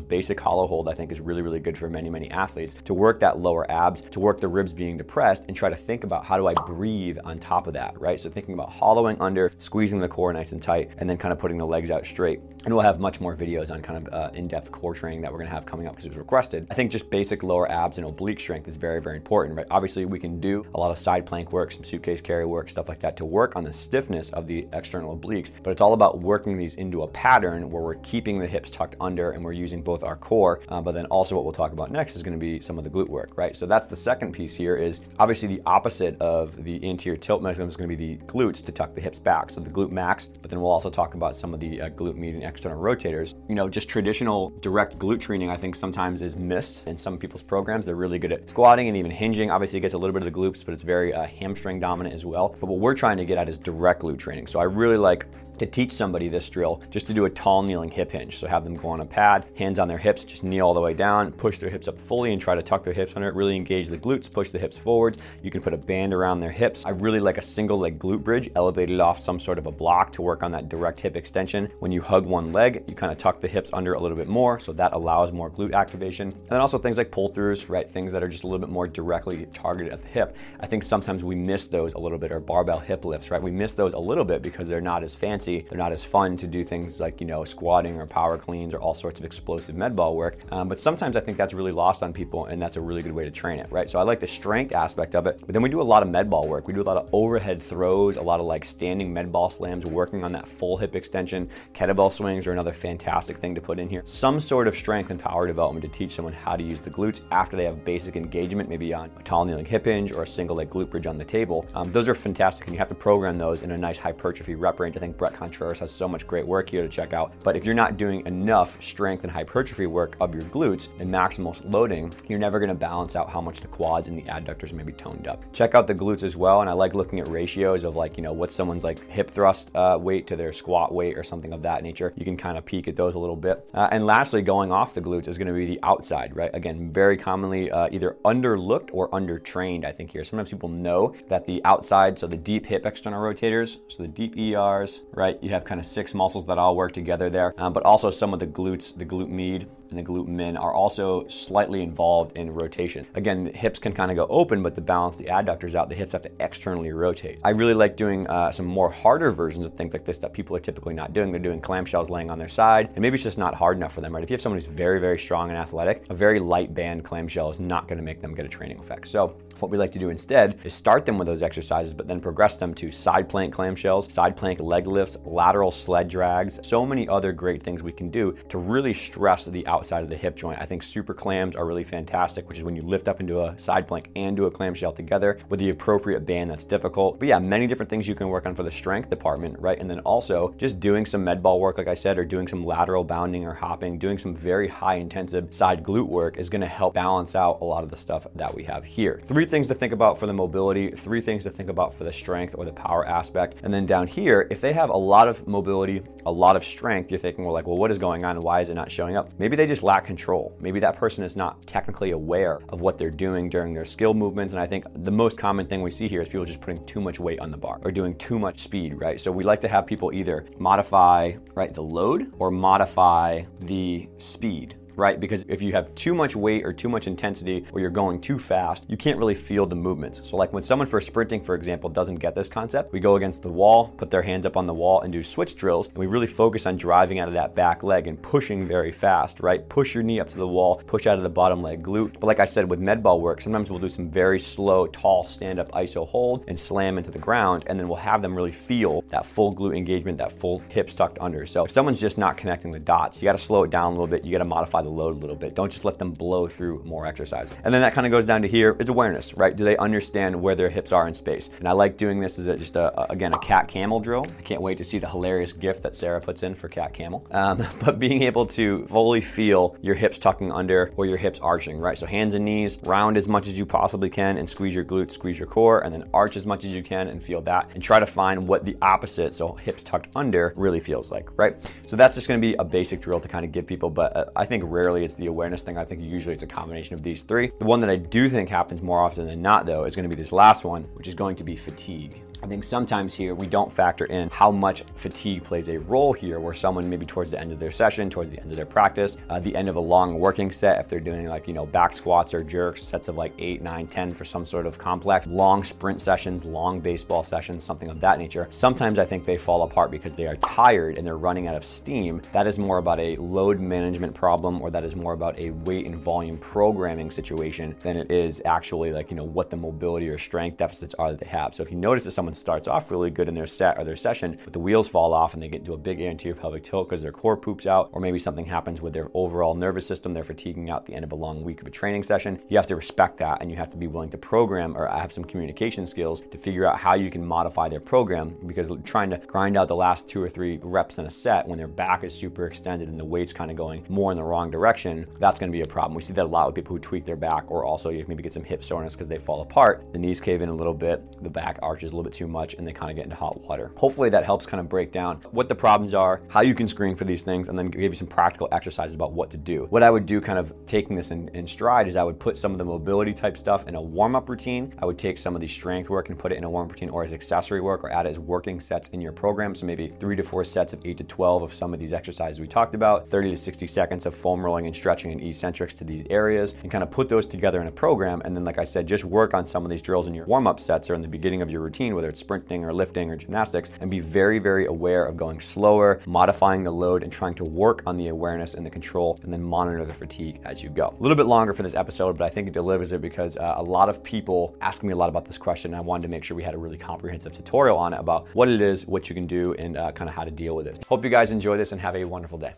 basic 0.00 0.38
hollow 0.38 0.66
hold 0.66 0.88
I 0.88 0.94
think 0.94 1.10
is 1.10 1.20
really, 1.20 1.42
really 1.42 1.60
good 1.60 1.76
for 1.76 1.88
many, 1.88 2.10
many 2.10 2.30
athletes 2.30 2.74
to 2.84 2.94
work 2.94 3.20
that 3.20 3.38
lower 3.38 3.70
abs, 3.70 4.02
to 4.02 4.20
work 4.20 4.40
the 4.40 4.48
ribs 4.48 4.72
being 4.72 4.96
depressed 4.96 5.44
and 5.48 5.56
try 5.56 5.68
to 5.68 5.76
think 5.76 6.04
about 6.04 6.24
how 6.24 6.36
do 6.36 6.46
I 6.46 6.54
breathe 6.66 7.18
on 7.24 7.38
top 7.38 7.66
of 7.66 7.74
that, 7.74 7.98
right? 8.00 8.20
So 8.20 8.28
thinking 8.28 8.54
about 8.54 8.70
hollowing 8.70 9.16
under, 9.20 9.52
squeezing 9.58 10.00
the 10.00 10.08
core 10.08 10.32
nice 10.32 10.52
and 10.52 10.62
tight, 10.62 10.90
and 10.98 11.08
then 11.08 11.16
kind 11.16 11.32
of 11.32 11.38
putting 11.38 11.58
the 11.58 11.66
legs 11.66 11.90
out 11.90 12.06
straight. 12.06 12.40
And 12.64 12.74
we'll 12.74 12.82
have 12.82 12.98
much 12.98 13.20
more 13.20 13.36
videos 13.36 13.70
on 13.70 13.82
kind 13.82 14.06
of 14.06 14.12
uh, 14.12 14.30
in-depth 14.34 14.72
core 14.72 14.94
training 14.94 15.20
that 15.22 15.32
we're 15.32 15.38
gonna 15.38 15.50
have 15.50 15.66
coming 15.66 15.86
up 15.86 15.94
because 15.94 16.06
it 16.06 16.10
was 16.10 16.18
requested. 16.18 16.66
I 16.70 16.74
think 16.74 16.90
just 16.90 17.10
basic 17.10 17.42
lower 17.42 17.70
abs 17.70 17.98
and 17.98 18.06
oblique 18.06 18.40
strength 18.40 18.66
is 18.66 18.76
very, 18.76 19.00
very 19.00 19.16
important, 19.16 19.56
right? 19.56 19.66
Obviously 19.70 20.06
we 20.06 20.18
can 20.18 20.40
do 20.40 20.66
a 20.74 20.80
lot 20.80 20.90
of 20.90 20.98
side 20.98 21.13
plank 21.20 21.52
work, 21.52 21.72
some 21.72 21.84
suitcase 21.84 22.20
carry 22.20 22.44
work, 22.44 22.68
stuff 22.68 22.88
like 22.88 23.00
that 23.00 23.16
to 23.16 23.24
work 23.24 23.56
on 23.56 23.64
the 23.64 23.72
stiffness 23.72 24.30
of 24.30 24.46
the 24.46 24.66
external 24.72 25.16
obliques, 25.16 25.50
but 25.62 25.70
it's 25.70 25.80
all 25.80 25.94
about 25.94 26.20
working 26.20 26.56
these 26.56 26.74
into 26.76 27.02
a 27.02 27.08
pattern 27.08 27.70
where 27.70 27.82
we're 27.82 27.94
keeping 27.96 28.38
the 28.38 28.46
hips 28.46 28.70
tucked 28.70 28.96
under 29.00 29.32
and 29.32 29.44
we're 29.44 29.52
using 29.52 29.82
both 29.82 30.02
our 30.04 30.16
core, 30.16 30.60
uh, 30.68 30.80
but 30.80 30.92
then 30.92 31.06
also 31.06 31.34
what 31.34 31.44
we'll 31.44 31.52
talk 31.52 31.72
about 31.72 31.90
next 31.90 32.16
is 32.16 32.22
gonna 32.22 32.36
be 32.36 32.60
some 32.60 32.78
of 32.78 32.84
the 32.84 32.90
glute 32.90 33.08
work, 33.08 33.36
right? 33.36 33.56
So 33.56 33.66
that's 33.66 33.86
the 33.86 33.96
second 33.96 34.32
piece 34.32 34.54
here 34.54 34.76
is 34.76 35.00
obviously 35.18 35.48
the 35.48 35.62
opposite 35.66 36.20
of 36.20 36.62
the 36.64 36.82
anterior 36.88 37.16
tilt 37.16 37.42
mechanism 37.42 37.68
is 37.68 37.76
gonna 37.76 37.88
be 37.88 37.96
the 37.96 38.16
glutes 38.24 38.64
to 38.64 38.72
tuck 38.72 38.94
the 38.94 39.00
hips 39.00 39.18
back. 39.18 39.50
So 39.50 39.60
the 39.60 39.70
glute 39.70 39.90
max, 39.90 40.26
but 40.26 40.50
then 40.50 40.60
we'll 40.60 40.70
also 40.70 40.90
talk 40.90 41.14
about 41.14 41.36
some 41.36 41.54
of 41.54 41.60
the 41.60 41.80
uh, 41.80 41.88
glute 41.90 42.16
medius 42.16 42.44
external 42.44 42.80
rotators. 42.80 43.34
You 43.48 43.54
know, 43.54 43.68
just 43.68 43.88
traditional 43.88 44.50
direct 44.60 44.98
glute 44.98 45.20
training, 45.20 45.50
I 45.50 45.56
think 45.56 45.74
sometimes 45.74 46.22
is 46.22 46.36
missed 46.36 46.86
in 46.86 46.96
some 46.96 47.18
people's 47.18 47.42
programs. 47.42 47.84
They're 47.84 47.94
really 47.94 48.18
good 48.18 48.32
at 48.32 48.48
squatting 48.48 48.88
and 48.88 48.96
even 48.96 49.10
hinging. 49.10 49.50
Obviously, 49.50 49.78
it 49.78 49.82
gets 49.82 49.94
a 49.94 49.98
little 49.98 50.12
bit 50.12 50.26
of 50.26 50.32
the 50.32 50.38
glutes, 50.38 50.64
but 50.64 50.72
it's 50.72 50.82
very 50.82 51.03
uh, 51.12 51.26
hamstring 51.26 51.80
dominant 51.80 52.14
as 52.14 52.24
well. 52.24 52.56
But 52.60 52.66
what 52.66 52.78
we're 52.78 52.94
trying 52.94 53.16
to 53.18 53.24
get 53.24 53.38
at 53.38 53.48
is 53.48 53.58
direct 53.58 54.02
glute 54.02 54.18
training. 54.18 54.46
So 54.46 54.60
I 54.60 54.64
really 54.64 54.96
like 54.96 55.26
to 55.58 55.66
teach 55.66 55.92
somebody 55.92 56.28
this 56.28 56.48
drill 56.48 56.80
just 56.90 57.06
to 57.06 57.14
do 57.14 57.24
a 57.24 57.30
tall 57.30 57.62
kneeling 57.62 57.90
hip 57.90 58.10
hinge. 58.10 58.38
So 58.38 58.46
have 58.46 58.64
them 58.64 58.74
go 58.74 58.88
on 58.88 59.00
a 59.00 59.06
pad, 59.06 59.46
hands 59.56 59.78
on 59.78 59.88
their 59.88 59.98
hips, 59.98 60.24
just 60.24 60.44
kneel 60.44 60.66
all 60.66 60.74
the 60.74 60.80
way 60.80 60.94
down, 60.94 61.32
push 61.32 61.58
their 61.58 61.70
hips 61.70 61.88
up 61.88 61.98
fully 61.98 62.32
and 62.32 62.40
try 62.40 62.54
to 62.54 62.62
tuck 62.62 62.84
their 62.84 62.92
hips 62.92 63.12
under 63.16 63.28
it. 63.28 63.34
Really 63.34 63.56
engage 63.56 63.88
the 63.88 63.98
glutes, 63.98 64.30
push 64.32 64.50
the 64.50 64.58
hips 64.58 64.78
forwards. 64.78 65.18
You 65.42 65.50
can 65.50 65.60
put 65.60 65.74
a 65.74 65.76
band 65.76 66.14
around 66.14 66.40
their 66.40 66.50
hips. 66.50 66.84
I 66.84 66.90
really 66.90 67.20
like 67.20 67.38
a 67.38 67.42
single 67.42 67.78
leg 67.78 67.98
glute 67.98 68.24
bridge 68.24 68.50
elevated 68.56 69.00
off 69.00 69.18
some 69.18 69.38
sort 69.38 69.58
of 69.58 69.66
a 69.66 69.72
block 69.72 70.12
to 70.12 70.22
work 70.22 70.42
on 70.42 70.52
that 70.52 70.68
direct 70.68 71.00
hip 71.00 71.16
extension. 71.16 71.70
When 71.80 71.92
you 71.92 72.00
hug 72.00 72.26
one 72.26 72.52
leg, 72.52 72.84
you 72.86 72.94
kind 72.94 73.12
of 73.12 73.18
tuck 73.18 73.40
the 73.40 73.48
hips 73.48 73.70
under 73.72 73.94
a 73.94 74.00
little 74.00 74.16
bit 74.16 74.28
more. 74.28 74.58
So 74.58 74.72
that 74.72 74.92
allows 74.92 75.32
more 75.32 75.50
glute 75.50 75.74
activation. 75.74 76.28
And 76.32 76.48
then 76.48 76.60
also 76.60 76.78
things 76.78 76.98
like 76.98 77.10
pull 77.10 77.30
throughs, 77.30 77.68
right? 77.68 77.88
Things 77.88 78.12
that 78.12 78.22
are 78.22 78.28
just 78.28 78.44
a 78.44 78.46
little 78.46 78.64
bit 78.64 78.72
more 78.72 78.88
directly 78.88 79.46
targeted 79.52 79.92
at 79.92 80.02
the 80.02 80.08
hip. 80.08 80.36
I 80.60 80.66
think 80.66 80.82
sometimes 80.82 81.22
we 81.22 81.34
miss 81.34 81.66
those 81.66 81.94
a 81.94 81.98
little 81.98 82.18
bit 82.18 82.32
or 82.32 82.40
barbell 82.40 82.80
hip 82.80 83.04
lifts, 83.04 83.30
right? 83.30 83.42
We 83.42 83.50
miss 83.50 83.74
those 83.74 83.92
a 83.92 83.98
little 83.98 84.24
bit 84.24 84.42
because 84.42 84.68
they're 84.68 84.80
not 84.80 85.02
as 85.02 85.14
fancy. 85.14 85.43
They're 85.44 85.78
not 85.78 85.92
as 85.92 86.02
fun 86.02 86.36
to 86.38 86.46
do 86.46 86.64
things 86.64 87.00
like, 87.00 87.20
you 87.20 87.26
know, 87.26 87.44
squatting 87.44 88.00
or 88.00 88.06
power 88.06 88.38
cleans 88.38 88.72
or 88.74 88.78
all 88.78 88.94
sorts 88.94 89.18
of 89.18 89.24
explosive 89.24 89.74
med 89.74 89.94
ball 89.94 90.16
work. 90.16 90.38
Um, 90.50 90.68
but 90.68 90.80
sometimes 90.80 91.16
I 91.16 91.20
think 91.20 91.36
that's 91.36 91.52
really 91.52 91.72
lost 91.72 92.02
on 92.02 92.12
people 92.12 92.46
and 92.46 92.60
that's 92.60 92.76
a 92.76 92.80
really 92.80 93.02
good 93.02 93.12
way 93.12 93.24
to 93.24 93.30
train 93.30 93.58
it, 93.58 93.70
right? 93.70 93.88
So 93.88 93.98
I 93.98 94.02
like 94.02 94.20
the 94.20 94.26
strength 94.26 94.74
aspect 94.74 95.14
of 95.14 95.26
it, 95.26 95.40
but 95.40 95.52
then 95.52 95.62
we 95.62 95.68
do 95.68 95.80
a 95.80 95.82
lot 95.82 96.02
of 96.02 96.08
med 96.08 96.30
ball 96.30 96.48
work. 96.48 96.66
We 96.66 96.72
do 96.72 96.82
a 96.82 96.84
lot 96.84 96.96
of 96.96 97.08
overhead 97.12 97.62
throws, 97.62 98.16
a 98.16 98.22
lot 98.22 98.40
of 98.40 98.46
like 98.46 98.64
standing 98.64 99.12
med 99.12 99.30
ball 99.30 99.50
slams, 99.50 99.84
working 99.84 100.24
on 100.24 100.32
that 100.32 100.48
full 100.48 100.76
hip 100.76 100.96
extension. 100.96 101.48
Kettlebell 101.74 102.12
swings 102.12 102.46
are 102.46 102.52
another 102.52 102.72
fantastic 102.72 103.38
thing 103.38 103.54
to 103.54 103.60
put 103.60 103.78
in 103.78 103.88
here. 103.88 104.02
Some 104.06 104.40
sort 104.40 104.66
of 104.66 104.76
strength 104.76 105.10
and 105.10 105.20
power 105.20 105.46
development 105.46 105.84
to 105.84 105.98
teach 105.98 106.14
someone 106.14 106.32
how 106.32 106.56
to 106.56 106.62
use 106.62 106.80
the 106.80 106.90
glutes 106.90 107.20
after 107.30 107.56
they 107.56 107.64
have 107.64 107.84
basic 107.84 108.16
engagement, 108.16 108.68
maybe 108.68 108.94
on 108.94 109.10
a 109.18 109.22
tall 109.22 109.44
kneeling 109.44 109.66
hip 109.66 109.84
hinge 109.84 110.12
or 110.12 110.22
a 110.22 110.26
single 110.26 110.56
leg 110.56 110.70
glute 110.70 110.90
bridge 110.90 111.06
on 111.06 111.18
the 111.18 111.24
table. 111.24 111.66
Um, 111.74 111.92
those 111.92 112.08
are 112.08 112.14
fantastic 112.14 112.66
and 112.66 112.74
you 112.74 112.78
have 112.78 112.88
to 112.88 112.94
program 112.94 113.38
those 113.38 113.62
in 113.62 113.72
a 113.72 113.78
nice 113.78 113.98
hypertrophy 113.98 114.54
rep 114.54 114.80
range. 114.80 114.96
I 114.96 115.00
think 115.00 115.18
Bret 115.18 115.33
Contreras 115.34 115.78
has 115.80 115.90
so 115.90 116.08
much 116.08 116.26
great 116.26 116.46
work 116.46 116.70
here 116.70 116.82
to 116.82 116.88
check 116.88 117.12
out. 117.12 117.32
But 117.42 117.56
if 117.56 117.64
you're 117.64 117.74
not 117.74 117.96
doing 117.96 118.24
enough 118.26 118.82
strength 118.82 119.24
and 119.24 119.32
hypertrophy 119.32 119.86
work 119.86 120.16
of 120.20 120.34
your 120.34 120.44
glutes 120.44 120.88
and 121.00 121.10
maximal 121.10 121.60
loading, 121.70 122.12
you're 122.28 122.38
never 122.38 122.58
gonna 122.58 122.74
balance 122.74 123.16
out 123.16 123.28
how 123.28 123.40
much 123.40 123.60
the 123.60 123.68
quads 123.68 124.08
and 124.08 124.16
the 124.16 124.22
adductors 124.22 124.72
may 124.72 124.82
be 124.82 124.92
toned 124.92 125.26
up. 125.28 125.42
Check 125.52 125.74
out 125.74 125.86
the 125.86 125.94
glutes 125.94 126.22
as 126.22 126.36
well. 126.36 126.60
And 126.60 126.70
I 126.70 126.72
like 126.72 126.94
looking 126.94 127.20
at 127.20 127.28
ratios 127.28 127.84
of 127.84 127.96
like, 127.96 128.16
you 128.16 128.22
know, 128.22 128.32
what 128.32 128.52
someone's 128.52 128.84
like 128.84 129.08
hip 129.10 129.30
thrust 129.30 129.70
uh, 129.74 129.98
weight 130.00 130.26
to 130.28 130.36
their 130.36 130.52
squat 130.52 130.94
weight 130.94 131.18
or 131.18 131.22
something 131.22 131.52
of 131.52 131.62
that 131.62 131.82
nature. 131.82 132.12
You 132.16 132.24
can 132.24 132.36
kind 132.36 132.56
of 132.56 132.64
peek 132.64 132.88
at 132.88 132.96
those 132.96 133.14
a 133.14 133.18
little 133.18 133.36
bit. 133.36 133.68
Uh, 133.74 133.88
and 133.90 134.06
lastly, 134.06 134.42
going 134.42 134.72
off 134.72 134.94
the 134.94 135.00
glutes 135.00 135.28
is 135.28 135.38
gonna 135.38 135.52
be 135.52 135.66
the 135.66 135.80
outside, 135.82 136.36
right? 136.36 136.50
Again, 136.54 136.92
very 136.92 137.16
commonly 137.16 137.70
uh, 137.70 137.88
either 137.90 138.16
underlooked 138.24 138.90
or 138.92 139.10
undertrained, 139.10 139.84
I 139.84 139.92
think 139.92 140.10
here. 140.12 140.24
Sometimes 140.24 140.50
people 140.50 140.68
know 140.68 141.14
that 141.28 141.46
the 141.46 141.64
outside, 141.64 142.18
so 142.18 142.26
the 142.26 142.36
deep 142.36 142.66
hip 142.66 142.86
external 142.86 143.20
rotators, 143.20 143.78
so 143.88 144.02
the 144.02 144.08
deep 144.08 144.36
ERs, 144.36 145.02
right? 145.12 145.23
You 145.30 145.50
have 145.50 145.64
kind 145.64 145.80
of 145.80 145.86
six 145.86 146.14
muscles 146.14 146.34
muscles 146.34 146.46
that 146.46 146.58
all 146.58 146.74
work 146.76 146.92
together 146.92 147.30
there, 147.30 147.54
um, 147.58 147.72
but 147.72 147.82
also 147.84 148.10
some 148.10 148.32
of 148.34 148.40
the 148.40 148.46
glutes, 148.46 148.96
the 148.96 149.04
glute 149.04 149.28
med 149.28 149.66
and 149.96 150.06
the 150.06 150.12
glute 150.12 150.26
min 150.26 150.56
are 150.56 150.72
also 150.72 151.26
slightly 151.28 151.80
involved 151.82 152.36
in 152.36 152.52
rotation. 152.52 153.06
Again, 153.14 153.44
the 153.44 153.52
hips 153.52 153.78
can 153.78 153.92
kind 153.92 154.10
of 154.10 154.16
go 154.16 154.26
open, 154.28 154.62
but 154.62 154.74
to 154.74 154.80
balance 154.80 155.14
the 155.16 155.24
adductors 155.24 155.74
out, 155.74 155.88
the 155.88 155.94
hips 155.94 156.12
have 156.12 156.22
to 156.22 156.30
externally 156.40 156.92
rotate. 156.92 157.38
I 157.44 157.50
really 157.50 157.74
like 157.74 157.96
doing 157.96 158.26
uh, 158.26 158.50
some 158.50 158.66
more 158.66 158.90
harder 158.90 159.30
versions 159.30 159.64
of 159.64 159.74
things 159.74 159.92
like 159.92 160.04
this 160.04 160.18
that 160.18 160.32
people 160.32 160.56
are 160.56 160.60
typically 160.60 160.94
not 160.94 161.12
doing. 161.12 161.30
They're 161.30 161.40
doing 161.40 161.60
clamshells 161.60 162.10
laying 162.10 162.30
on 162.30 162.38
their 162.38 162.48
side, 162.48 162.88
and 162.88 162.98
maybe 162.98 163.14
it's 163.14 163.24
just 163.24 163.38
not 163.38 163.54
hard 163.54 163.76
enough 163.76 163.92
for 163.92 164.00
them, 164.00 164.14
right? 164.14 164.24
If 164.24 164.30
you 164.30 164.34
have 164.34 164.40
someone 164.40 164.58
who's 164.58 164.66
very, 164.66 164.98
very 164.98 165.18
strong 165.18 165.50
and 165.50 165.58
athletic, 165.58 166.04
a 166.10 166.14
very 166.14 166.40
light 166.40 166.74
band 166.74 167.04
clamshell 167.04 167.50
is 167.50 167.60
not 167.60 167.86
going 167.86 167.98
to 167.98 168.04
make 168.04 168.20
them 168.20 168.34
get 168.34 168.44
a 168.44 168.48
training 168.48 168.78
effect. 168.78 169.06
So 169.06 169.36
what 169.60 169.70
we 169.70 169.78
like 169.78 169.92
to 169.92 169.98
do 170.00 170.10
instead 170.10 170.58
is 170.64 170.74
start 170.74 171.06
them 171.06 171.18
with 171.18 171.26
those 171.26 171.42
exercises, 171.42 171.94
but 171.94 172.08
then 172.08 172.20
progress 172.20 172.56
them 172.56 172.74
to 172.74 172.90
side 172.90 173.28
plank 173.28 173.54
clamshells, 173.54 174.10
side 174.10 174.36
plank 174.36 174.58
leg 174.58 174.88
lifts, 174.88 175.16
lateral 175.24 175.70
sled 175.70 176.08
drags, 176.08 176.58
so 176.66 176.84
many 176.84 177.08
other 177.08 177.32
great 177.32 177.62
things 177.62 177.82
we 177.82 177.92
can 177.92 178.10
do 178.10 178.36
to 178.48 178.58
really 178.58 178.92
stress 178.92 179.44
the 179.44 179.64
outside 179.66 179.83
of 179.92 180.08
the 180.08 180.16
hip 180.16 180.36
joint. 180.36 180.60
I 180.60 180.66
think 180.66 180.82
super 180.82 181.14
clams 181.14 181.56
are 181.56 181.66
really 181.66 181.84
fantastic, 181.84 182.48
which 182.48 182.58
is 182.58 182.64
when 182.64 182.76
you 182.76 182.82
lift 182.82 183.08
up 183.08 183.20
into 183.20 183.42
a 183.42 183.58
side 183.58 183.88
plank 183.88 184.10
and 184.14 184.36
do 184.36 184.46
a 184.46 184.50
clamshell 184.50 184.92
together 184.92 185.38
with 185.48 185.58
the 185.58 185.70
appropriate 185.70 186.26
band 186.26 186.50
that's 186.50 186.64
difficult. 186.64 187.18
But 187.18 187.28
yeah, 187.28 187.38
many 187.38 187.66
different 187.66 187.90
things 187.90 188.06
you 188.06 188.14
can 188.14 188.28
work 188.28 188.46
on 188.46 188.54
for 188.54 188.62
the 188.62 188.70
strength 188.70 189.08
department, 189.08 189.58
right? 189.58 189.78
And 189.78 189.90
then 189.90 190.00
also 190.00 190.54
just 190.58 190.78
doing 190.78 191.06
some 191.06 191.24
med 191.24 191.42
ball 191.42 191.60
work, 191.60 191.78
like 191.78 191.88
I 191.88 191.94
said, 191.94 192.18
or 192.18 192.24
doing 192.24 192.46
some 192.46 192.64
lateral 192.64 193.02
bounding 193.04 193.44
or 193.44 193.54
hopping, 193.54 193.98
doing 193.98 194.18
some 194.18 194.36
very 194.36 194.68
high 194.68 194.96
intensive 194.96 195.52
side 195.52 195.82
glute 195.82 196.06
work 196.06 196.36
is 196.36 196.48
gonna 196.48 196.68
help 196.68 196.94
balance 196.94 197.34
out 197.34 197.58
a 197.60 197.64
lot 197.64 197.82
of 197.82 197.90
the 197.90 197.96
stuff 197.96 198.26
that 198.36 198.54
we 198.54 198.64
have 198.64 198.84
here. 198.84 199.20
Three 199.26 199.46
things 199.46 199.66
to 199.68 199.74
think 199.74 199.92
about 199.92 200.18
for 200.18 200.26
the 200.26 200.32
mobility, 200.32 200.90
three 200.90 201.20
things 201.20 201.42
to 201.44 201.50
think 201.50 201.68
about 201.68 201.94
for 201.94 202.04
the 202.04 202.12
strength 202.12 202.54
or 202.56 202.64
the 202.64 202.72
power 202.72 203.06
aspect. 203.06 203.58
And 203.62 203.74
then 203.74 203.86
down 203.86 204.06
here, 204.06 204.46
if 204.50 204.60
they 204.60 204.72
have 204.72 204.90
a 204.90 204.96
lot 204.96 205.28
of 205.28 205.46
mobility, 205.48 206.02
a 206.26 206.30
lot 206.30 206.54
of 206.54 206.64
strength, 206.64 207.10
you're 207.10 207.18
thinking, 207.18 207.44
well, 207.44 207.52
like, 207.52 207.66
well, 207.66 207.76
what 207.76 207.90
is 207.90 207.98
going 207.98 208.24
on 208.24 208.44
why 208.44 208.60
is 208.60 208.68
it 208.68 208.74
not 208.74 208.92
showing 208.92 209.16
up? 209.16 209.30
Maybe 209.38 209.56
they 209.56 209.66
just 209.66 209.73
lack 209.82 210.06
control. 210.06 210.56
Maybe 210.60 210.80
that 210.80 210.96
person 210.96 211.24
is 211.24 211.36
not 211.36 211.66
technically 211.66 212.12
aware 212.12 212.60
of 212.68 212.80
what 212.80 212.98
they're 212.98 213.10
doing 213.10 213.48
during 213.48 213.74
their 213.74 213.84
skill 213.84 214.14
movements. 214.14 214.54
And 214.54 214.62
I 214.62 214.66
think 214.66 214.84
the 215.04 215.10
most 215.10 215.38
common 215.38 215.66
thing 215.66 215.82
we 215.82 215.90
see 215.90 216.08
here 216.08 216.22
is 216.22 216.28
people 216.28 216.44
just 216.44 216.60
putting 216.60 216.84
too 216.86 217.00
much 217.00 217.18
weight 217.18 217.40
on 217.40 217.50
the 217.50 217.56
bar 217.56 217.80
or 217.82 217.90
doing 217.90 218.16
too 218.16 218.38
much 218.38 218.60
speed, 218.60 219.00
right? 219.00 219.20
So 219.20 219.32
we 219.32 219.44
like 219.44 219.60
to 219.62 219.68
have 219.68 219.86
people 219.86 220.12
either 220.12 220.46
modify, 220.58 221.32
right, 221.54 221.72
the 221.72 221.82
load 221.82 222.32
or 222.38 222.50
modify 222.50 223.42
the 223.60 224.08
speed 224.18 224.76
right? 224.96 225.18
Because 225.18 225.44
if 225.48 225.62
you 225.62 225.72
have 225.72 225.94
too 225.94 226.14
much 226.14 226.36
weight 226.36 226.64
or 226.64 226.72
too 226.72 226.88
much 226.88 227.06
intensity 227.06 227.64
or 227.72 227.80
you're 227.80 227.90
going 227.90 228.20
too 228.20 228.38
fast, 228.38 228.84
you 228.88 228.96
can't 228.96 229.18
really 229.18 229.34
feel 229.34 229.66
the 229.66 229.74
movements. 229.74 230.28
So 230.28 230.36
like 230.36 230.52
when 230.52 230.62
someone 230.62 230.88
for 230.88 231.00
sprinting, 231.00 231.42
for 231.42 231.54
example, 231.54 231.90
doesn't 231.90 232.16
get 232.16 232.34
this 232.34 232.48
concept, 232.48 232.92
we 232.92 233.00
go 233.00 233.16
against 233.16 233.42
the 233.42 233.48
wall, 233.48 233.88
put 233.96 234.10
their 234.10 234.22
hands 234.22 234.46
up 234.46 234.56
on 234.56 234.66
the 234.66 234.74
wall 234.74 235.02
and 235.02 235.12
do 235.12 235.22
switch 235.22 235.56
drills. 235.56 235.88
And 235.88 235.98
we 235.98 236.06
really 236.06 236.26
focus 236.26 236.66
on 236.66 236.76
driving 236.76 237.18
out 237.18 237.28
of 237.28 237.34
that 237.34 237.54
back 237.54 237.82
leg 237.82 238.06
and 238.06 238.20
pushing 238.20 238.66
very 238.66 238.92
fast, 238.92 239.40
right? 239.40 239.68
Push 239.68 239.94
your 239.94 240.02
knee 240.02 240.20
up 240.20 240.28
to 240.28 240.36
the 240.36 240.46
wall, 240.46 240.82
push 240.86 241.06
out 241.06 241.16
of 241.16 241.22
the 241.22 241.28
bottom 241.28 241.62
leg 241.62 241.82
glute. 241.82 242.18
But 242.20 242.26
like 242.26 242.40
I 242.40 242.44
said, 242.44 242.68
with 242.68 242.80
med 242.80 243.02
ball 243.02 243.20
work, 243.20 243.40
sometimes 243.40 243.70
we'll 243.70 243.80
do 243.80 243.88
some 243.88 244.04
very 244.04 244.38
slow, 244.38 244.86
tall 244.86 245.26
stand-up 245.26 245.70
iso 245.72 246.06
hold 246.06 246.44
and 246.48 246.58
slam 246.58 246.98
into 246.98 247.10
the 247.10 247.18
ground. 247.18 247.64
And 247.66 247.78
then 247.78 247.88
we'll 247.88 247.96
have 247.96 248.22
them 248.22 248.34
really 248.34 248.52
feel 248.52 249.02
that 249.08 249.26
full 249.26 249.54
glute 249.54 249.76
engagement, 249.76 250.18
that 250.18 250.32
full 250.32 250.60
hips 250.68 250.94
tucked 250.94 251.18
under. 251.20 251.46
So 251.46 251.64
if 251.64 251.70
someone's 251.70 252.00
just 252.00 252.18
not 252.18 252.36
connecting 252.36 252.70
the 252.70 252.78
dots, 252.78 253.20
you 253.20 253.26
got 253.26 253.32
to 253.32 253.38
slow 253.38 253.64
it 253.64 253.70
down 253.70 253.86
a 253.86 253.90
little 253.90 254.06
bit. 254.06 254.24
You 254.24 254.32
got 254.32 254.38
to 254.38 254.44
modify 254.44 254.82
the 254.84 254.90
load 254.90 255.16
a 255.16 255.18
little 255.18 255.36
bit. 255.36 255.54
Don't 255.54 255.70
just 255.70 255.84
let 255.84 255.98
them 255.98 256.12
blow 256.12 256.46
through 256.46 256.82
more 256.84 257.06
exercise. 257.06 257.50
And 257.64 257.72
then 257.72 257.82
that 257.82 257.94
kind 257.94 258.06
of 258.06 258.10
goes 258.10 258.24
down 258.24 258.42
to 258.42 258.48
here 258.48 258.76
is 258.78 258.88
awareness, 258.88 259.34
right? 259.34 259.54
Do 259.54 259.64
they 259.64 259.76
understand 259.76 260.40
where 260.40 260.54
their 260.54 260.70
hips 260.70 260.92
are 260.92 261.08
in 261.08 261.14
space? 261.14 261.50
And 261.58 261.68
I 261.68 261.72
like 261.72 261.96
doing 261.96 262.20
this 262.20 262.38
as 262.38 262.46
a, 262.46 262.56
just 262.56 262.76
a, 262.76 263.10
again, 263.10 263.32
a 263.32 263.38
cat 263.38 263.68
camel 263.68 264.00
drill. 264.00 264.26
I 264.38 264.42
can't 264.42 264.62
wait 264.62 264.78
to 264.78 264.84
see 264.84 264.98
the 264.98 265.08
hilarious 265.08 265.52
gift 265.52 265.82
that 265.82 265.94
Sarah 265.94 266.20
puts 266.20 266.42
in 266.42 266.54
for 266.54 266.68
cat 266.68 266.92
camel. 266.94 267.26
Um, 267.30 267.66
but 267.80 267.98
being 267.98 268.22
able 268.22 268.46
to 268.46 268.86
fully 268.86 269.20
feel 269.20 269.76
your 269.82 269.94
hips 269.94 270.18
tucking 270.18 270.52
under 270.52 270.92
or 270.96 271.06
your 271.06 271.16
hips 271.16 271.38
arching, 271.40 271.78
right? 271.78 271.98
So 271.98 272.06
hands 272.06 272.34
and 272.34 272.44
knees, 272.44 272.78
round 272.84 273.16
as 273.16 273.28
much 273.28 273.46
as 273.46 273.58
you 273.58 273.66
possibly 273.66 274.10
can 274.10 274.38
and 274.38 274.48
squeeze 274.48 274.74
your 274.74 274.84
glutes, 274.84 275.12
squeeze 275.12 275.38
your 275.38 275.48
core, 275.48 275.80
and 275.80 275.92
then 275.92 276.08
arch 276.12 276.36
as 276.36 276.46
much 276.46 276.64
as 276.64 276.72
you 276.72 276.82
can 276.82 277.08
and 277.08 277.22
feel 277.22 277.40
that. 277.42 277.70
And 277.74 277.82
try 277.82 277.98
to 277.98 278.06
find 278.06 278.46
what 278.46 278.64
the 278.64 278.76
opposite, 278.82 279.34
so 279.34 279.52
hips 279.54 279.82
tucked 279.82 280.08
under, 280.14 280.52
really 280.56 280.80
feels 280.80 281.10
like, 281.10 281.28
right? 281.36 281.56
So 281.86 281.96
that's 281.96 282.14
just 282.14 282.28
gonna 282.28 282.40
be 282.40 282.54
a 282.54 282.64
basic 282.64 283.00
drill 283.00 283.20
to 283.20 283.28
kind 283.28 283.44
of 283.44 283.52
give 283.52 283.66
people, 283.66 283.90
but 283.90 284.16
uh, 284.16 284.24
I 284.36 284.44
think 284.44 284.64
rarely 284.74 285.04
it's 285.04 285.14
the 285.14 285.26
awareness 285.26 285.62
thing. 285.62 285.78
I 285.78 285.84
think 285.84 286.02
usually 286.02 286.34
it's 286.34 286.42
a 286.42 286.48
combination 286.48 286.94
of 286.94 287.02
these 287.02 287.22
three. 287.22 287.52
The 287.58 287.64
one 287.64 287.80
that 287.80 287.90
I 287.90 287.96
do 287.96 288.28
think 288.28 288.48
happens 288.48 288.82
more 288.82 289.00
often 289.00 289.26
than 289.26 289.40
not, 289.40 289.64
though, 289.64 289.84
is 289.84 289.94
gonna 289.96 290.08
be 290.08 290.16
this 290.16 290.32
last 290.32 290.64
one, 290.64 290.82
which 290.94 291.08
is 291.08 291.14
going 291.14 291.36
to 291.36 291.44
be 291.44 291.56
fatigue. 291.56 292.20
I 292.44 292.46
think 292.46 292.62
sometimes 292.62 293.14
here 293.14 293.34
we 293.34 293.46
don't 293.46 293.72
factor 293.72 294.04
in 294.04 294.28
how 294.28 294.50
much 294.50 294.82
fatigue 294.96 295.42
plays 295.44 295.70
a 295.70 295.78
role 295.78 296.12
here, 296.12 296.38
where 296.38 296.52
someone 296.52 296.90
maybe 296.90 297.06
towards 297.06 297.30
the 297.30 297.40
end 297.40 297.52
of 297.52 297.58
their 297.58 297.70
session, 297.70 298.10
towards 298.10 298.28
the 298.28 298.38
end 298.38 298.50
of 298.50 298.56
their 298.58 298.66
practice, 298.66 299.16
uh, 299.30 299.40
the 299.40 299.56
end 299.56 299.70
of 299.70 299.76
a 299.76 299.80
long 299.80 300.18
working 300.18 300.52
set, 300.52 300.78
if 300.78 300.90
they're 300.90 301.00
doing 301.00 301.26
like, 301.26 301.48
you 301.48 301.54
know, 301.54 301.64
back 301.64 301.94
squats 301.94 302.34
or 302.34 302.44
jerks, 302.44 302.82
sets 302.82 303.08
of 303.08 303.16
like 303.16 303.32
eight, 303.38 303.62
nine, 303.62 303.86
10 303.86 304.12
for 304.12 304.26
some 304.26 304.44
sort 304.44 304.66
of 304.66 304.76
complex, 304.76 305.26
long 305.26 305.64
sprint 305.64 306.02
sessions, 306.02 306.44
long 306.44 306.80
baseball 306.80 307.24
sessions, 307.24 307.64
something 307.64 307.88
of 307.88 307.98
that 308.00 308.18
nature. 308.18 308.46
Sometimes 308.50 308.98
I 308.98 309.06
think 309.06 309.24
they 309.24 309.38
fall 309.38 309.62
apart 309.62 309.90
because 309.90 310.14
they 310.14 310.26
are 310.26 310.36
tired 310.36 310.98
and 310.98 311.06
they're 311.06 311.16
running 311.16 311.46
out 311.46 311.54
of 311.54 311.64
steam. 311.64 312.20
That 312.32 312.46
is 312.46 312.58
more 312.58 312.76
about 312.76 313.00
a 313.00 313.16
load 313.16 313.58
management 313.58 314.14
problem 314.14 314.60
or 314.60 314.70
that 314.70 314.84
is 314.84 314.94
more 314.94 315.14
about 315.14 315.38
a 315.38 315.48
weight 315.48 315.86
and 315.86 315.96
volume 315.96 316.36
programming 316.36 317.10
situation 317.10 317.74
than 317.80 317.96
it 317.96 318.10
is 318.10 318.42
actually 318.44 318.92
like, 318.92 319.10
you 319.10 319.16
know, 319.16 319.24
what 319.24 319.48
the 319.48 319.56
mobility 319.56 320.10
or 320.10 320.18
strength 320.18 320.58
deficits 320.58 320.92
are 320.98 321.10
that 321.10 321.20
they 321.20 321.26
have. 321.26 321.54
So 321.54 321.62
if 321.62 321.70
you 321.70 321.78
notice 321.78 322.04
that 322.04 322.10
someone 322.10 322.33
starts 322.34 322.68
off 322.68 322.90
really 322.90 323.10
good 323.10 323.28
in 323.28 323.34
their 323.34 323.46
set 323.46 323.78
or 323.78 323.84
their 323.84 323.96
session, 323.96 324.38
but 324.44 324.52
the 324.52 324.58
wheels 324.58 324.88
fall 324.88 325.12
off 325.12 325.34
and 325.34 325.42
they 325.42 325.48
get 325.48 325.60
into 325.60 325.74
a 325.74 325.78
big 325.78 326.00
anterior 326.00 326.34
pelvic 326.34 326.62
tilt 326.62 326.88
because 326.88 327.02
their 327.02 327.12
core 327.12 327.36
poops 327.36 327.66
out, 327.66 327.88
or 327.92 328.00
maybe 328.00 328.18
something 328.18 328.46
happens 328.46 328.82
with 328.82 328.92
their 328.92 329.10
overall 329.14 329.54
nervous 329.54 329.86
system, 329.86 330.12
they're 330.12 330.24
fatiguing 330.24 330.70
out 330.70 330.86
the 330.86 330.94
end 330.94 331.04
of 331.04 331.12
a 331.12 331.14
long 331.14 331.42
week 331.42 331.60
of 331.60 331.66
a 331.66 331.70
training 331.70 332.02
session. 332.02 332.40
You 332.48 332.56
have 332.56 332.66
to 332.66 332.76
respect 332.76 333.18
that 333.18 333.38
and 333.40 333.50
you 333.50 333.56
have 333.56 333.70
to 333.70 333.76
be 333.76 333.86
willing 333.86 334.10
to 334.10 334.18
program 334.18 334.76
or 334.76 334.86
have 334.88 335.12
some 335.12 335.24
communication 335.24 335.86
skills 335.86 336.22
to 336.30 336.38
figure 336.38 336.66
out 336.66 336.78
how 336.78 336.94
you 336.94 337.10
can 337.10 337.24
modify 337.24 337.68
their 337.68 337.80
program 337.80 338.36
because 338.46 338.70
trying 338.84 339.10
to 339.10 339.18
grind 339.18 339.56
out 339.56 339.68
the 339.68 339.76
last 339.76 340.08
two 340.08 340.22
or 340.22 340.28
three 340.28 340.58
reps 340.62 340.98
in 340.98 341.06
a 341.06 341.10
set 341.10 341.46
when 341.46 341.58
their 341.58 341.68
back 341.68 342.04
is 342.04 342.14
super 342.14 342.46
extended 342.46 342.88
and 342.88 342.98
the 342.98 343.04
weight's 343.04 343.32
kind 343.32 343.50
of 343.50 343.56
going 343.56 343.84
more 343.88 344.10
in 344.10 344.16
the 344.16 344.24
wrong 344.24 344.50
direction, 344.50 345.06
that's 345.18 345.38
going 345.38 345.50
to 345.50 345.56
be 345.56 345.62
a 345.62 345.66
problem. 345.66 345.94
We 345.94 346.02
see 346.02 346.12
that 346.14 346.24
a 346.24 346.28
lot 346.28 346.46
with 346.46 346.54
people 346.54 346.74
who 346.74 346.80
tweak 346.80 347.04
their 347.04 347.16
back 347.16 347.50
or 347.50 347.64
also 347.64 347.90
you 347.90 348.04
maybe 348.08 348.22
get 348.22 348.32
some 348.32 348.44
hip 348.44 348.62
soreness 348.64 348.94
because 348.94 349.08
they 349.08 349.18
fall 349.18 349.42
apart. 349.42 349.84
The 349.92 349.98
knees 349.98 350.20
cave 350.20 350.42
in 350.42 350.48
a 350.48 350.54
little 350.54 350.74
bit, 350.74 351.22
the 351.22 351.30
back 351.30 351.58
arches 351.62 351.92
a 351.92 351.94
little 351.94 352.04
bit 352.04 352.12
too 352.12 352.23
much, 352.28 352.54
and 352.54 352.66
they 352.66 352.72
kind 352.72 352.90
of 352.90 352.96
get 352.96 353.04
into 353.04 353.16
hot 353.16 353.40
water. 353.42 353.72
Hopefully, 353.76 354.10
that 354.10 354.24
helps 354.24 354.46
kind 354.46 354.60
of 354.60 354.68
break 354.68 354.92
down 354.92 355.16
what 355.30 355.48
the 355.48 355.54
problems 355.54 355.94
are, 355.94 356.20
how 356.28 356.40
you 356.40 356.54
can 356.54 356.66
screen 356.66 356.96
for 356.96 357.04
these 357.04 357.22
things, 357.22 357.48
and 357.48 357.58
then 357.58 357.68
give 357.68 357.92
you 357.92 357.94
some 357.94 358.08
practical 358.08 358.48
exercises 358.52 358.94
about 358.94 359.12
what 359.12 359.30
to 359.30 359.36
do. 359.36 359.66
What 359.70 359.82
I 359.82 359.90
would 359.90 360.06
do, 360.06 360.20
kind 360.20 360.38
of 360.38 360.52
taking 360.66 360.96
this 360.96 361.10
in, 361.10 361.28
in 361.28 361.46
stride, 361.46 361.88
is 361.88 361.96
I 361.96 362.02
would 362.02 362.18
put 362.18 362.38
some 362.38 362.52
of 362.52 362.58
the 362.58 362.64
mobility 362.64 363.12
type 363.12 363.36
stuff 363.36 363.68
in 363.68 363.74
a 363.74 363.82
warm 363.82 364.16
up 364.16 364.28
routine. 364.28 364.74
I 364.80 364.86
would 364.86 364.98
take 364.98 365.18
some 365.18 365.34
of 365.34 365.40
the 365.40 365.48
strength 365.48 365.90
work 365.90 366.08
and 366.08 366.18
put 366.18 366.32
it 366.32 366.38
in 366.38 366.44
a 366.44 366.50
warm 366.50 366.66
up 366.66 366.72
routine 366.72 366.90
or 366.90 367.02
as 367.02 367.12
accessory 367.12 367.60
work 367.60 367.84
or 367.84 367.90
add 367.90 368.06
it 368.06 368.10
as 368.10 368.18
working 368.18 368.60
sets 368.60 368.88
in 368.88 369.00
your 369.00 369.12
program. 369.12 369.54
So 369.54 369.66
maybe 369.66 369.88
three 370.00 370.16
to 370.16 370.22
four 370.22 370.44
sets 370.44 370.72
of 370.72 370.80
eight 370.84 370.96
to 370.98 371.04
12 371.04 371.42
of 371.42 371.54
some 371.54 371.74
of 371.74 371.80
these 371.80 371.92
exercises 371.92 372.40
we 372.40 372.46
talked 372.46 372.74
about, 372.74 373.08
30 373.08 373.30
to 373.30 373.36
60 373.36 373.66
seconds 373.66 374.06
of 374.06 374.14
foam 374.14 374.44
rolling 374.44 374.66
and 374.66 374.74
stretching 374.74 375.12
and 375.12 375.22
eccentrics 375.22 375.74
to 375.74 375.84
these 375.84 376.06
areas, 376.10 376.54
and 376.62 376.70
kind 376.70 376.82
of 376.82 376.90
put 376.90 377.08
those 377.08 377.26
together 377.26 377.60
in 377.60 377.66
a 377.66 377.72
program. 377.72 378.22
And 378.24 378.36
then, 378.36 378.44
like 378.44 378.58
I 378.58 378.64
said, 378.64 378.86
just 378.86 379.04
work 379.04 379.34
on 379.34 379.46
some 379.46 379.64
of 379.64 379.70
these 379.70 379.82
drills 379.82 380.08
in 380.08 380.14
your 380.14 380.26
warm 380.26 380.46
up 380.46 380.60
sets 380.60 380.90
or 380.90 380.94
in 380.94 381.02
the 381.02 381.08
beginning 381.08 381.42
of 381.42 381.50
your 381.50 381.60
routine, 381.60 381.94
whether 382.04 382.10
it's 382.10 382.20
sprinting 382.20 382.62
or 382.62 382.70
lifting 382.70 383.10
or 383.10 383.16
gymnastics, 383.16 383.70
and 383.80 383.90
be 383.90 383.98
very, 383.98 384.38
very 384.38 384.66
aware 384.66 385.06
of 385.06 385.16
going 385.16 385.40
slower, 385.40 386.02
modifying 386.04 386.62
the 386.62 386.70
load, 386.70 387.02
and 387.02 387.10
trying 387.10 387.32
to 387.32 387.44
work 387.44 387.82
on 387.86 387.96
the 387.96 388.08
awareness 388.08 388.52
and 388.52 388.66
the 388.66 388.68
control, 388.68 389.18
and 389.22 389.32
then 389.32 389.42
monitor 389.42 389.86
the 389.86 389.94
fatigue 389.94 390.38
as 390.44 390.62
you 390.62 390.68
go. 390.68 390.94
A 390.98 391.02
little 391.02 391.16
bit 391.16 391.24
longer 391.24 391.54
for 391.54 391.62
this 391.62 391.72
episode, 391.72 392.18
but 392.18 392.26
I 392.26 392.28
think 392.28 392.46
it 392.46 392.52
delivers 392.52 392.92
it 392.92 393.00
because 393.00 393.38
uh, 393.38 393.54
a 393.56 393.62
lot 393.62 393.88
of 393.88 394.02
people 394.02 394.54
ask 394.60 394.82
me 394.82 394.92
a 394.92 394.96
lot 394.96 395.08
about 395.08 395.24
this 395.24 395.38
question. 395.38 395.72
And 395.72 395.78
I 395.78 395.80
wanted 395.80 396.02
to 396.02 396.08
make 396.08 396.24
sure 396.24 396.36
we 396.36 396.42
had 396.42 396.52
a 396.52 396.58
really 396.58 396.76
comprehensive 396.76 397.32
tutorial 397.32 397.78
on 397.78 397.94
it 397.94 398.00
about 398.00 398.28
what 398.34 398.50
it 398.50 398.60
is, 398.60 398.86
what 398.86 399.08
you 399.08 399.14
can 399.14 399.26
do, 399.26 399.54
and 399.54 399.78
uh, 399.78 399.90
kind 399.92 400.10
of 400.10 400.14
how 400.14 400.24
to 400.24 400.30
deal 400.30 400.54
with 400.54 400.66
it. 400.66 400.84
Hope 400.86 401.04
you 401.04 401.10
guys 401.10 401.30
enjoy 401.30 401.56
this 401.56 401.72
and 401.72 401.80
have 401.80 401.96
a 401.96 402.04
wonderful 402.04 402.36
day. 402.36 402.52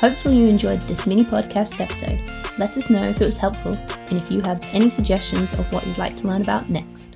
Hopefully, 0.00 0.36
you 0.36 0.48
enjoyed 0.48 0.82
this 0.82 1.06
mini 1.06 1.24
podcast 1.24 1.80
episode. 1.80 2.35
Let 2.58 2.76
us 2.76 2.88
know 2.88 3.08
if 3.08 3.20
it 3.20 3.24
was 3.24 3.36
helpful 3.36 3.74
and 3.74 4.18
if 4.18 4.30
you 4.30 4.40
have 4.42 4.66
any 4.72 4.88
suggestions 4.88 5.52
of 5.52 5.70
what 5.72 5.86
you'd 5.86 5.98
like 5.98 6.16
to 6.16 6.26
learn 6.26 6.42
about 6.42 6.70
next. 6.70 7.15